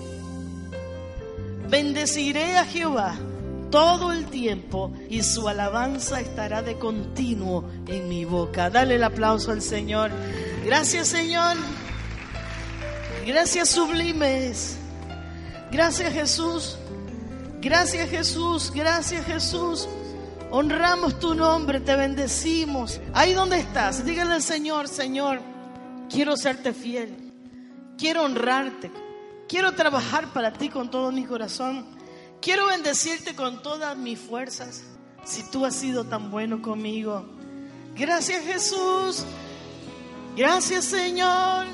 Bendeciré 1.69 2.59
a 2.59 2.65
Jehová 2.65 3.17
todo 3.71 4.13
el 4.13 4.27
tiempo 4.27 4.93
y 5.09 5.23
su 5.23 5.49
alabanza 5.49 6.21
estará 6.21 6.63
de 6.63 6.79
continuo 6.79 7.69
en 7.87 8.09
mi 8.09 8.25
boca. 8.25 8.71
Dale 8.71 8.97
el 8.97 9.05
aplauso 9.05 9.51
al 9.53 9.63
Señor. 9.63 10.11
Gracias 10.65 11.09
Señor. 11.09 11.57
Gracias 13.27 13.69
sublimes. 13.71 14.77
Gracias 15.71 16.13
Jesús. 16.13 16.77
Gracias 17.61 18.09
Jesús. 18.09 18.73
Gracias 18.75 19.27
Jesús. 19.27 19.89
Honramos 20.51 21.19
tu 21.19 21.35
nombre, 21.35 21.81
te 21.81 21.97
bendecimos. 21.97 23.01
Ahí 23.13 23.33
donde 23.33 23.59
estás, 23.59 24.05
dígale 24.05 24.35
al 24.35 24.43
Señor, 24.43 24.89
Señor, 24.89 25.41
quiero 26.09 26.37
serte 26.37 26.73
fiel. 26.73 27.33
Quiero 27.99 28.23
honrarte. 28.25 28.91
Quiero 29.49 29.73
trabajar 29.73 30.33
para 30.33 30.53
ti 30.53 30.69
con 30.69 30.91
todo 30.91 31.13
mi 31.13 31.25
corazón. 31.25 31.87
Quiero 32.41 32.67
bendecirte 32.67 33.35
con 33.35 33.63
todas 33.63 33.97
mis 33.97 34.19
fuerzas. 34.19 34.85
Si 35.25 35.43
tú 35.51 35.65
has 35.65 35.75
sido 35.75 36.05
tan 36.05 36.31
bueno 36.31 36.63
conmigo. 36.63 37.27
Gracias 37.97 38.45
Jesús. 38.45 39.25
Gracias 40.37 40.85
Señor. 40.85 41.67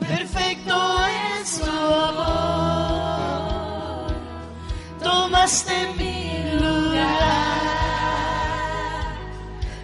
Perfecto 0.00 0.95
Tomaste 5.46 5.78
mi 5.96 6.42
lugar 6.60 7.06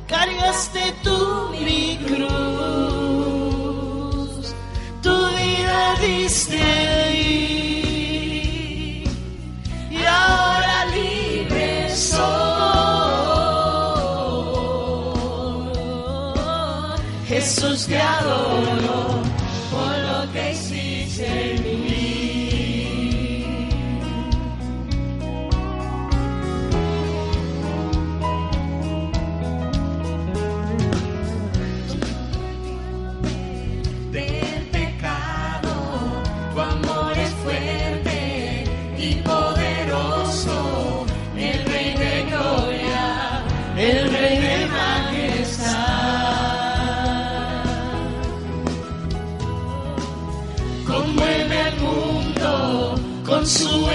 cargaste 0.09 0.93
tú 1.05 1.51
mi 1.53 2.01
tu 5.01 5.15
vida 5.37 5.95
diste 6.01 7.02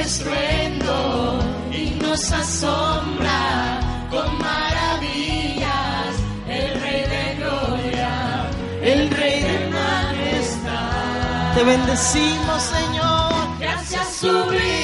estruendo 0.07 1.39
y 1.69 1.89
nos 2.01 2.31
asombra 2.31 3.81
con 4.09 4.25
maravillas, 4.39 6.11
el 6.47 6.81
Rey 6.81 7.01
de 7.15 7.35
gloria, 7.39 8.49
el 8.81 9.09
Rey 9.09 9.43
de 9.43 9.69
majestad. 9.69 11.55
Te 11.55 11.63
bendecimos, 11.65 12.63
Señor. 12.63 13.59
Gracias 13.59 14.07
sublimes. 14.21 14.47
Perfecto 14.47 14.76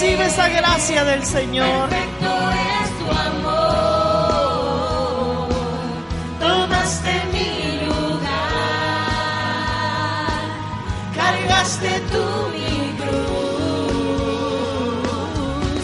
Recibe 0.00 0.24
esa 0.24 0.48
gracia 0.48 1.04
del 1.04 1.22
Señor. 1.26 1.90
Perfecto 1.90 2.50
es 2.50 2.98
tu 2.98 3.04
amor. 3.28 4.30
Tomaste 6.40 7.12
mi 7.34 7.50
lugar. 7.84 8.30
Cargaste 11.14 12.00
tú 12.10 12.24
mi 12.54 12.96
cruz. 12.96 13.92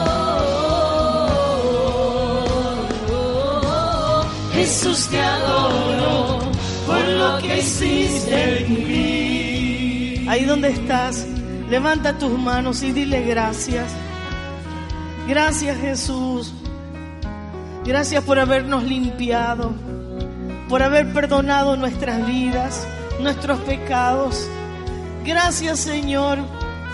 Jesús 4.55 4.99
te 5.09 5.21
lo 5.21 5.42
que 7.43 7.59
hiciste 7.59 8.65
en 8.65 8.87
mí. 8.87 10.25
Ahí 10.27 10.45
donde 10.45 10.69
estás, 10.69 11.27
levanta 11.69 12.17
tus 12.17 12.37
manos 12.39 12.81
y 12.83 12.91
dile 12.91 13.21
gracias. 13.21 13.91
Gracias 15.27 15.77
Jesús. 15.77 16.53
Gracias 17.85 18.23
por 18.23 18.39
habernos 18.39 18.83
limpiado, 18.83 19.73
por 20.69 20.81
haber 20.81 21.11
perdonado 21.11 21.75
nuestras 21.75 22.25
vidas, 22.25 22.87
nuestros 23.19 23.59
pecados. 23.59 24.47
Gracias 25.25 25.79
Señor 25.79 26.39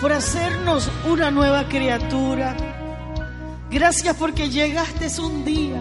por 0.00 0.12
hacernos 0.12 0.90
una 1.08 1.30
nueva 1.30 1.68
criatura. 1.68 2.56
Gracias 3.70 4.16
porque 4.16 4.50
llegaste 4.50 5.08
un 5.20 5.44
día, 5.44 5.80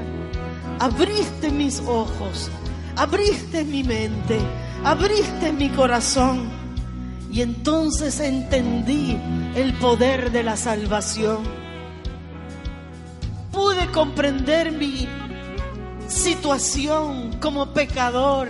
abriste 0.80 1.50
mis 1.50 1.80
ojos, 1.80 2.52
abriste 3.00 3.64
mi 3.64 3.82
mente, 3.82 4.38
abriste 4.84 5.54
mi 5.54 5.70
corazón 5.70 6.50
y 7.32 7.42
entonces 7.42 8.20
entendí 8.20 9.18
el 9.56 9.74
poder 9.76 10.32
de 10.32 10.44
la 10.44 10.58
salvación. 10.58 11.38
Pude 13.54 13.90
comprender 13.92 14.74
mi 14.74 15.08
situación 16.10 17.38
como 17.40 17.68
pecador, 17.68 18.50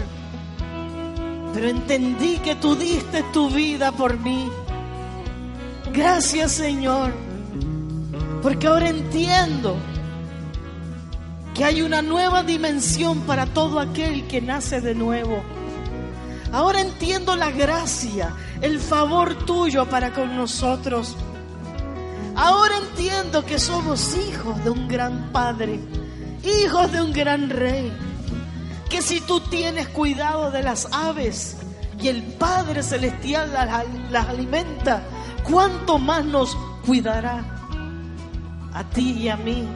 pero 1.54 1.68
entendí 1.68 2.38
que 2.38 2.56
tú 2.56 2.76
diste 2.76 3.22
tu 3.32 3.52
vida 3.52 3.92
por 3.92 4.20
mí. 4.20 4.50
Gracias 5.94 6.54
Señor, 6.54 7.14
porque 8.42 8.66
ahora 8.66 8.90
entiendo 8.90 9.76
que 11.60 11.66
hay 11.66 11.82
una 11.82 12.02
nueva 12.02 12.42
dimensión 12.44 13.20
para 13.24 13.46
todo 13.46 13.82
aquel 13.82 14.26
que 14.30 14.40
nace 14.40 14.80
de 14.80 14.96
nuevo. 14.96 15.44
Ahora 16.54 16.80
entiendo 16.80 17.36
la 17.36 17.52
gracia, 17.52 18.34
el 18.62 18.80
favor 18.80 19.36
tuyo 19.46 19.86
para 19.90 20.14
con 20.14 20.38
nosotros. 20.38 21.18
Ahora 22.34 22.78
entiendo 22.78 23.44
que 23.46 23.60
somos 23.60 24.16
hijos 24.16 24.64
de 24.64 24.70
un 24.70 24.88
gran 24.88 25.34
Padre, 25.34 25.82
hijos 26.46 26.94
de 26.94 27.02
un 27.02 27.12
gran 27.12 27.50
Rey. 27.50 27.92
Que 28.90 29.02
si 29.02 29.20
tú 29.20 29.42
tienes 29.42 29.90
cuidado 29.90 30.52
de 30.52 30.64
las 30.64 30.88
aves 30.94 31.58
y 32.02 32.08
el 32.08 32.24
Padre 32.24 32.84
Celestial 32.84 33.52
las, 34.10 34.30
alimenta, 34.30 35.04
¿cuánto 35.44 36.00
más 36.00 36.24
nos 36.24 36.56
cuidará 36.86 37.44
a 38.74 38.84
ti 38.92 39.12
y 39.24 39.28
a 39.28 39.36
mí? 39.36 39.68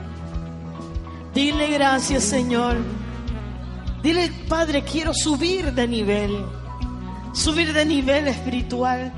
Dile 1.33 1.67
gracias, 1.71 2.23
Señor. 2.23 2.77
Dile, 4.03 4.31
Padre, 4.47 4.83
quiero 4.83 5.13
subir 5.13 5.73
de 5.73 5.87
nivel, 5.87 6.45
subir 7.33 7.73
de 7.73 7.85
nivel 7.85 8.27
espiritual. 8.27 9.11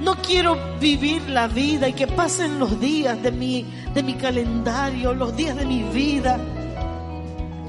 No 0.00 0.16
quiero 0.16 0.58
vivir 0.80 1.28
la 1.28 1.46
vida 1.46 1.88
y 1.88 1.92
que 1.92 2.06
pasen 2.06 2.58
los 2.58 2.80
días 2.80 3.22
de 3.22 3.30
mi, 3.30 3.66
de 3.94 4.02
mi 4.02 4.14
calendario, 4.14 5.14
los 5.14 5.36
días 5.36 5.54
de 5.54 5.66
mi 5.66 5.82
vida, 5.82 6.38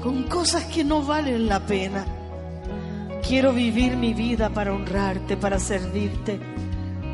con 0.02 0.24
cosas 0.24 0.64
que 0.64 0.82
no 0.82 1.02
valen 1.02 1.46
la 1.46 1.60
pena. 1.60 2.04
Quiero 3.28 3.52
vivir 3.52 3.96
mi 3.96 4.12
vida 4.12 4.48
para 4.48 4.74
honrarte, 4.74 5.36
para 5.36 5.60
servirte. 5.60 6.40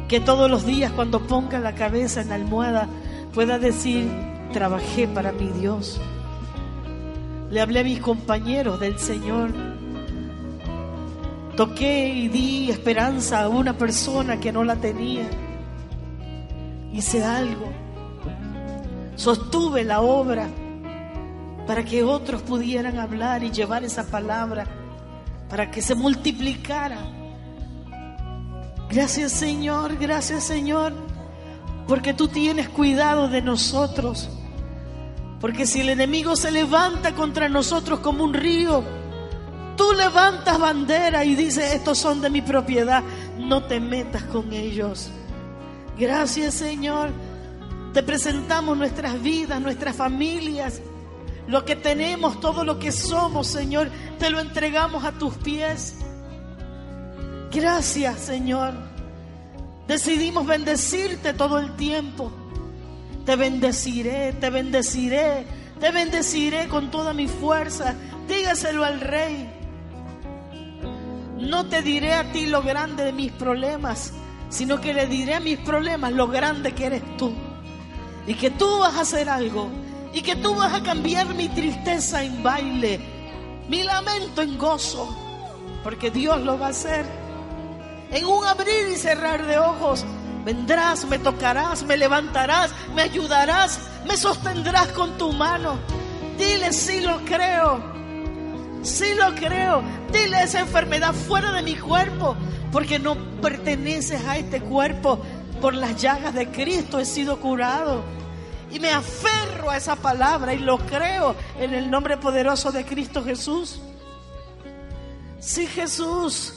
Que 0.08 0.20
todos 0.20 0.50
los 0.50 0.64
días 0.64 0.92
cuando 0.92 1.26
ponga 1.26 1.58
la 1.58 1.74
cabeza 1.74 2.22
en 2.22 2.30
la 2.30 2.36
almohada 2.36 2.88
pueda 3.34 3.58
decir, 3.58 4.08
trabajé 4.52 5.06
para 5.08 5.32
mi 5.32 5.48
Dios. 5.48 6.00
Le 7.50 7.60
hablé 7.60 7.80
a 7.80 7.84
mis 7.84 8.00
compañeros 8.00 8.78
del 8.78 8.98
Señor. 8.98 9.50
Toqué 11.56 12.08
y 12.08 12.28
di 12.28 12.70
esperanza 12.70 13.42
a 13.42 13.48
una 13.48 13.76
persona 13.76 14.38
que 14.38 14.52
no 14.52 14.64
la 14.64 14.76
tenía. 14.76 15.28
Hice 16.92 17.24
algo. 17.24 17.72
Sostuve 19.16 19.82
la 19.82 20.00
obra 20.00 20.48
para 21.66 21.84
que 21.84 22.02
otros 22.02 22.42
pudieran 22.42 22.98
hablar 22.98 23.42
y 23.42 23.50
llevar 23.50 23.84
esa 23.84 24.06
palabra, 24.06 24.64
para 25.50 25.70
que 25.70 25.82
se 25.82 25.94
multiplicara. 25.94 26.98
Gracias 28.88 29.32
Señor, 29.32 29.96
gracias 29.96 30.44
Señor, 30.44 30.94
porque 31.86 32.14
tú 32.14 32.28
tienes 32.28 32.68
cuidado 32.70 33.28
de 33.28 33.42
nosotros. 33.42 34.30
Porque 35.40 35.66
si 35.66 35.80
el 35.80 35.90
enemigo 35.90 36.34
se 36.34 36.50
levanta 36.50 37.14
contra 37.14 37.48
nosotros 37.48 38.00
como 38.00 38.24
un 38.24 38.34
río, 38.34 38.82
tú 39.76 39.92
levantas 39.92 40.58
bandera 40.58 41.24
y 41.24 41.36
dices, 41.36 41.74
estos 41.74 41.98
son 41.98 42.20
de 42.20 42.28
mi 42.28 42.42
propiedad, 42.42 43.02
no 43.38 43.62
te 43.64 43.78
metas 43.78 44.24
con 44.24 44.52
ellos. 44.52 45.10
Gracias 45.96 46.54
Señor, 46.54 47.10
te 47.92 48.02
presentamos 48.02 48.76
nuestras 48.76 49.22
vidas, 49.22 49.60
nuestras 49.60 49.94
familias, 49.94 50.80
lo 51.46 51.64
que 51.64 51.76
tenemos, 51.76 52.40
todo 52.40 52.64
lo 52.64 52.78
que 52.78 52.90
somos, 52.90 53.46
Señor, 53.46 53.90
te 54.18 54.30
lo 54.30 54.40
entregamos 54.40 55.04
a 55.04 55.12
tus 55.12 55.34
pies. 55.34 55.96
Gracias 57.52 58.18
Señor, 58.18 58.74
decidimos 59.86 60.46
bendecirte 60.46 61.32
todo 61.32 61.60
el 61.60 61.76
tiempo. 61.76 62.32
Te 63.28 63.36
bendeciré, 63.36 64.32
te 64.32 64.48
bendeciré, 64.48 65.44
te 65.78 65.90
bendeciré 65.90 66.66
con 66.66 66.90
toda 66.90 67.12
mi 67.12 67.28
fuerza, 67.28 67.94
Dígaselo 68.26 68.82
al 68.86 69.02
rey. 69.02 69.50
No 71.36 71.66
te 71.66 71.82
diré 71.82 72.14
a 72.14 72.32
ti 72.32 72.46
lo 72.46 72.62
grande 72.62 73.04
de 73.04 73.12
mis 73.12 73.30
problemas, 73.30 74.14
sino 74.48 74.80
que 74.80 74.94
le 74.94 75.06
diré 75.08 75.34
a 75.34 75.40
mis 75.40 75.58
problemas 75.58 76.14
lo 76.14 76.28
grande 76.28 76.72
que 76.72 76.86
eres 76.86 77.02
tú. 77.18 77.34
Y 78.26 78.32
que 78.32 78.48
tú 78.48 78.78
vas 78.78 78.94
a 78.94 79.02
hacer 79.02 79.28
algo. 79.28 79.68
Y 80.14 80.22
que 80.22 80.34
tú 80.36 80.54
vas 80.54 80.72
a 80.72 80.82
cambiar 80.82 81.26
mi 81.34 81.50
tristeza 81.50 82.24
en 82.24 82.42
baile, 82.42 82.98
mi 83.68 83.82
lamento 83.82 84.40
en 84.40 84.56
gozo. 84.56 85.06
Porque 85.84 86.10
Dios 86.10 86.40
lo 86.40 86.58
va 86.58 86.68
a 86.68 86.70
hacer. 86.70 87.04
En 88.10 88.24
un 88.24 88.46
abrir 88.46 88.88
y 88.90 88.96
cerrar 88.96 89.44
de 89.46 89.58
ojos, 89.58 90.06
vendrás, 90.44 91.04
me 91.04 91.18
tocarás, 91.18 91.82
me 91.82 91.96
levantarás, 91.96 92.70
me 92.94 93.02
ayudarás, 93.02 93.80
me 94.06 94.16
sostendrás 94.16 94.88
con 94.88 95.16
tu 95.18 95.32
mano. 95.32 95.78
Dile 96.38 96.72
si 96.72 97.00
lo 97.00 97.18
creo. 97.24 97.82
Sí 98.82 99.14
lo 99.14 99.34
creo. 99.34 99.82
Dile 100.12 100.42
esa 100.42 100.60
enfermedad 100.60 101.12
fuera 101.12 101.52
de 101.52 101.62
mi 101.62 101.76
cuerpo, 101.76 102.36
porque 102.72 102.98
no 102.98 103.16
perteneces 103.40 104.24
a 104.24 104.36
este 104.36 104.60
cuerpo. 104.60 105.20
Por 105.60 105.74
las 105.74 106.00
llagas 106.00 106.34
de 106.34 106.48
Cristo 106.48 107.00
he 107.00 107.04
sido 107.04 107.40
curado. 107.40 108.04
Y 108.70 108.80
me 108.80 108.90
aferro 108.90 109.70
a 109.70 109.76
esa 109.76 109.96
palabra 109.96 110.54
y 110.54 110.58
lo 110.58 110.78
creo 110.78 111.34
en 111.58 111.74
el 111.74 111.90
nombre 111.90 112.16
poderoso 112.16 112.70
de 112.70 112.84
Cristo 112.84 113.24
Jesús. 113.24 113.80
Sí, 115.40 115.66
Jesús, 115.66 116.54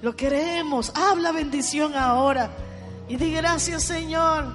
lo 0.00 0.14
queremos. 0.14 0.92
Habla 0.94 1.32
bendición 1.32 1.94
ahora. 1.94 2.50
Y 3.08 3.16
di 3.16 3.32
gracias, 3.32 3.84
Señor. 3.84 4.46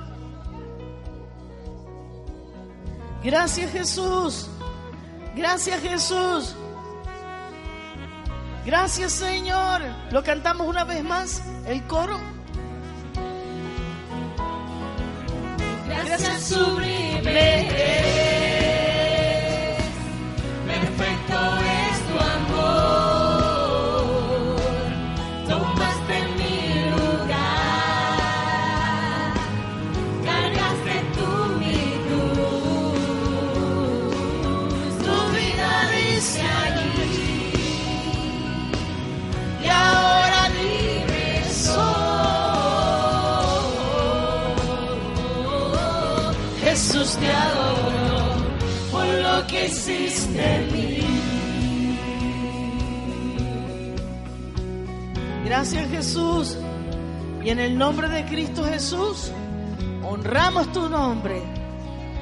Gracias, 3.23 3.71
Jesús. 3.71 4.49
Gracias, 5.35 5.81
Jesús. 5.81 6.55
Gracias 8.65 9.11
Señor. 9.11 9.81
Lo 10.11 10.23
cantamos 10.23 10.67
una 10.67 10.83
vez 10.85 11.03
más, 11.03 11.43
el 11.65 11.85
coro. 11.85 12.17
Gracias 15.87 16.43
sublime 16.43 18.12
te 47.23 47.31
adoro 47.31 48.35
por 48.91 49.05
lo 49.05 49.47
que 49.47 49.65
hiciste 49.67 50.55
en 50.55 50.73
mí. 50.73 50.99
Gracias 55.45 55.89
Jesús. 55.89 56.57
Y 57.43 57.49
en 57.49 57.59
el 57.59 57.77
nombre 57.77 58.07
de 58.07 58.23
Cristo 58.25 58.63
Jesús, 58.63 59.31
honramos 60.03 60.71
tu 60.71 60.89
nombre 60.89 61.41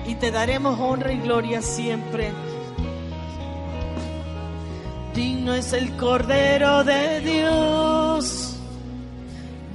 y 0.08 0.16
te 0.16 0.32
daremos 0.32 0.80
honra 0.80 1.14
y 1.14 1.20
gloria 1.20 1.62
siempre. 1.62 2.32
Digno 5.14 5.54
es 5.54 5.74
el 5.74 5.96
Cordero 5.96 6.84
de 6.84 7.20
Dios. 7.22 8.58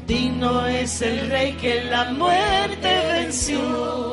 Digno 0.07 0.66
es 0.66 1.03
el 1.03 1.31
Rey 1.31 1.53
que 1.55 1.85
la 1.85 2.12
muerte 2.12 2.89
venció. 3.12 4.05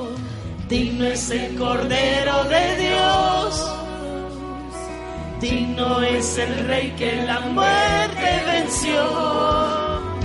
Digno 0.70 1.05
es 1.05 1.30
el 1.30 1.55
Cordero 1.55 2.43
de 2.45 2.76
Dios. 2.78 3.72
Digno 5.41 6.01
es 6.01 6.38
el 6.38 6.68
Rey 6.68 6.93
que 6.97 7.24
la 7.24 7.41
muerte 7.41 8.43
venció. 8.47 9.03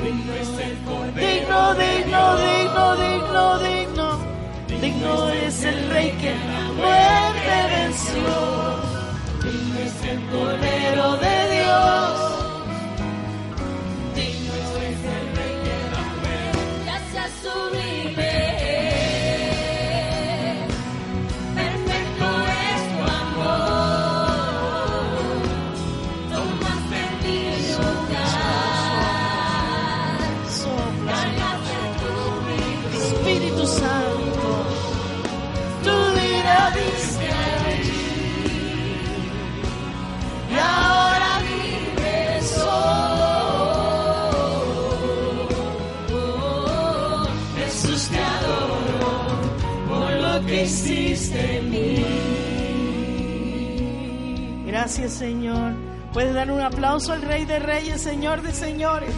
Digno 0.03 0.32
es 0.34 0.49
el 0.66 0.78
Cordero. 0.84 1.74
Digno, 1.74 1.74
digno, 1.74 2.36
digno, 2.36 2.97
digno, 2.97 3.59
digno. 3.59 4.18
Digno 4.80 5.28
es 5.30 5.64
el 5.64 5.91
Rey 5.91 6.11
que 6.12 6.30
la 6.30 6.72
muerte 6.78 7.55
venció. 7.76 8.30
Digno 9.43 9.78
es 9.80 10.05
el 10.05 10.20
Cordero 10.30 11.16
de 11.16 11.57
Dios. 11.57 12.38
En 50.61 51.70
mí. 51.70 52.04
Gracias, 54.66 55.12
Señor. 55.12 55.72
Puedes 56.12 56.34
dar 56.34 56.50
un 56.50 56.61
aplauso 56.61 57.12
al 57.12 57.22
Rey 57.22 57.44
de 57.44 57.61
Reyes, 57.61 58.00
Señor 58.00 58.42
de 58.42 58.52
Señores. 58.52 59.14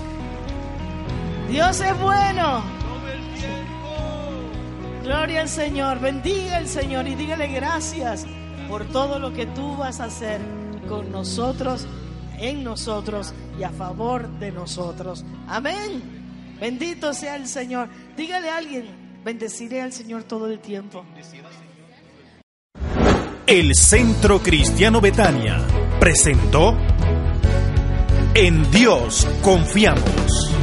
Dios 1.48 1.80
es 1.80 1.98
bueno. 1.98 2.62
Gloria 5.02 5.40
al 5.40 5.48
Señor. 5.48 5.98
Bendiga 5.98 6.58
al 6.58 6.68
Señor 6.68 7.08
y 7.08 7.14
dígale 7.14 7.46
gracias 7.46 8.26
por 8.68 8.84
todo 8.84 9.18
lo 9.18 9.32
que 9.32 9.46
tú 9.46 9.78
vas 9.78 10.00
a 10.00 10.04
hacer 10.04 10.42
con 10.90 11.10
nosotros, 11.10 11.86
en 12.38 12.62
nosotros 12.62 13.32
y 13.58 13.62
a 13.62 13.70
favor 13.70 14.28
de 14.38 14.52
nosotros. 14.52 15.24
Amén. 15.48 16.02
Bendito 16.60 17.14
sea 17.14 17.36
el 17.36 17.46
Señor. 17.46 17.88
Dígale 18.14 18.50
a 18.50 18.58
alguien, 18.58 19.09
bendeciré 19.24 19.82
al 19.82 19.92
Señor 19.92 20.24
todo 20.24 20.46
el 20.46 20.58
tiempo. 20.60 21.04
El 23.46 23.74
Centro 23.74 24.38
Cristiano 24.40 25.00
Betania 25.00 25.58
presentó 25.98 26.76
En 28.34 28.70
Dios 28.70 29.26
confiamos. 29.42 30.59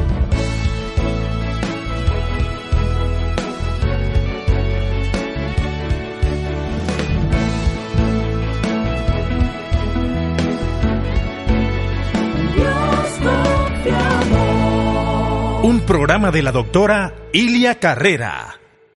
Programa 15.88 16.32
de 16.32 16.44
la 16.44 16.52
doctora 16.52 17.16
Ilia 17.32 17.80
Carrera. 17.80 18.67